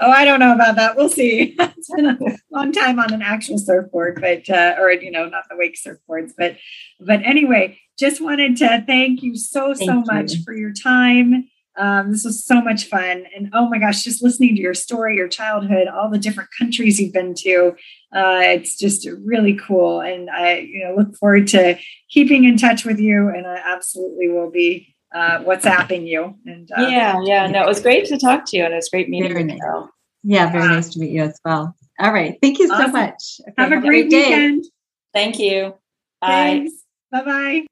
oh, 0.00 0.10
I 0.10 0.24
don't 0.24 0.40
know 0.40 0.54
about 0.54 0.76
that. 0.76 0.96
We'll 0.96 1.08
see. 1.08 1.54
it's 1.58 1.90
been 1.94 2.06
a 2.06 2.18
long 2.50 2.72
time 2.72 2.98
on 2.98 3.12
an 3.12 3.22
actual 3.22 3.58
surfboard, 3.58 4.20
but 4.20 4.48
uh, 4.50 4.76
or 4.78 4.92
you 4.92 5.10
know, 5.10 5.28
not 5.28 5.44
the 5.48 5.56
wake 5.56 5.76
surfboards, 5.76 6.32
but 6.36 6.56
but 7.00 7.22
anyway, 7.24 7.78
just 7.98 8.20
wanted 8.20 8.56
to 8.58 8.84
thank 8.86 9.22
you 9.22 9.36
so 9.36 9.74
thank 9.74 9.88
so 9.88 9.94
you. 9.98 10.04
much 10.06 10.32
for 10.44 10.54
your 10.54 10.72
time 10.72 11.48
Um, 11.76 12.12
this 12.12 12.24
was 12.24 12.44
so 12.44 12.60
much 12.60 12.84
fun. 12.86 13.24
And 13.34 13.50
oh 13.52 13.68
my 13.68 13.78
gosh, 13.78 14.04
just 14.04 14.22
listening 14.22 14.54
to 14.54 14.60
your 14.60 14.74
story, 14.74 15.16
your 15.16 15.28
childhood, 15.28 15.88
all 15.88 16.08
the 16.08 16.18
different 16.18 16.50
countries 16.56 17.00
you've 17.00 17.12
been 17.12 17.34
to. 17.38 17.74
Uh, 18.14 18.42
it's 18.44 18.78
just 18.78 19.08
really 19.24 19.54
cool. 19.54 20.00
And 20.00 20.30
I 20.30 20.58
you 20.58 20.84
know, 20.84 20.94
look 20.96 21.16
forward 21.16 21.48
to 21.48 21.76
keeping 22.10 22.44
in 22.44 22.56
touch 22.56 22.84
with 22.84 23.00
you. 23.00 23.28
And 23.28 23.46
I 23.46 23.60
absolutely 23.64 24.28
will 24.28 24.50
be 24.50 24.94
uh, 25.14 25.38
WhatsApping 25.40 26.06
you. 26.06 26.36
And 26.44 26.70
uh, 26.76 26.86
yeah, 26.88 27.20
yeah, 27.24 27.46
no, 27.46 27.62
it 27.62 27.66
was 27.66 27.80
great 27.80 28.06
to 28.06 28.18
talk 28.18 28.44
to 28.46 28.56
you, 28.56 28.64
and 28.64 28.72
it 28.74 28.76
was 28.76 28.88
great 28.88 29.08
meeting 29.08 29.32
very 29.32 29.42
you. 29.42 29.58
Nice. 29.58 29.88
Yeah, 30.24 30.50
very 30.50 30.68
nice 30.68 30.90
to 30.90 31.00
meet 31.00 31.10
you 31.10 31.22
as 31.22 31.38
well. 31.44 31.74
All 32.00 32.12
right, 32.12 32.36
thank 32.42 32.58
you 32.58 32.70
awesome. 32.70 32.86
so 32.86 32.92
much. 32.92 33.40
Okay, 33.42 33.54
have 33.56 33.72
a 33.72 33.80
great, 33.80 34.10
great 34.10 34.12
weekend. 34.12 34.64
Thank 35.12 35.38
you. 35.38 35.74
Bye. 36.20 36.68
Bye 37.12 37.24
bye. 37.24 37.66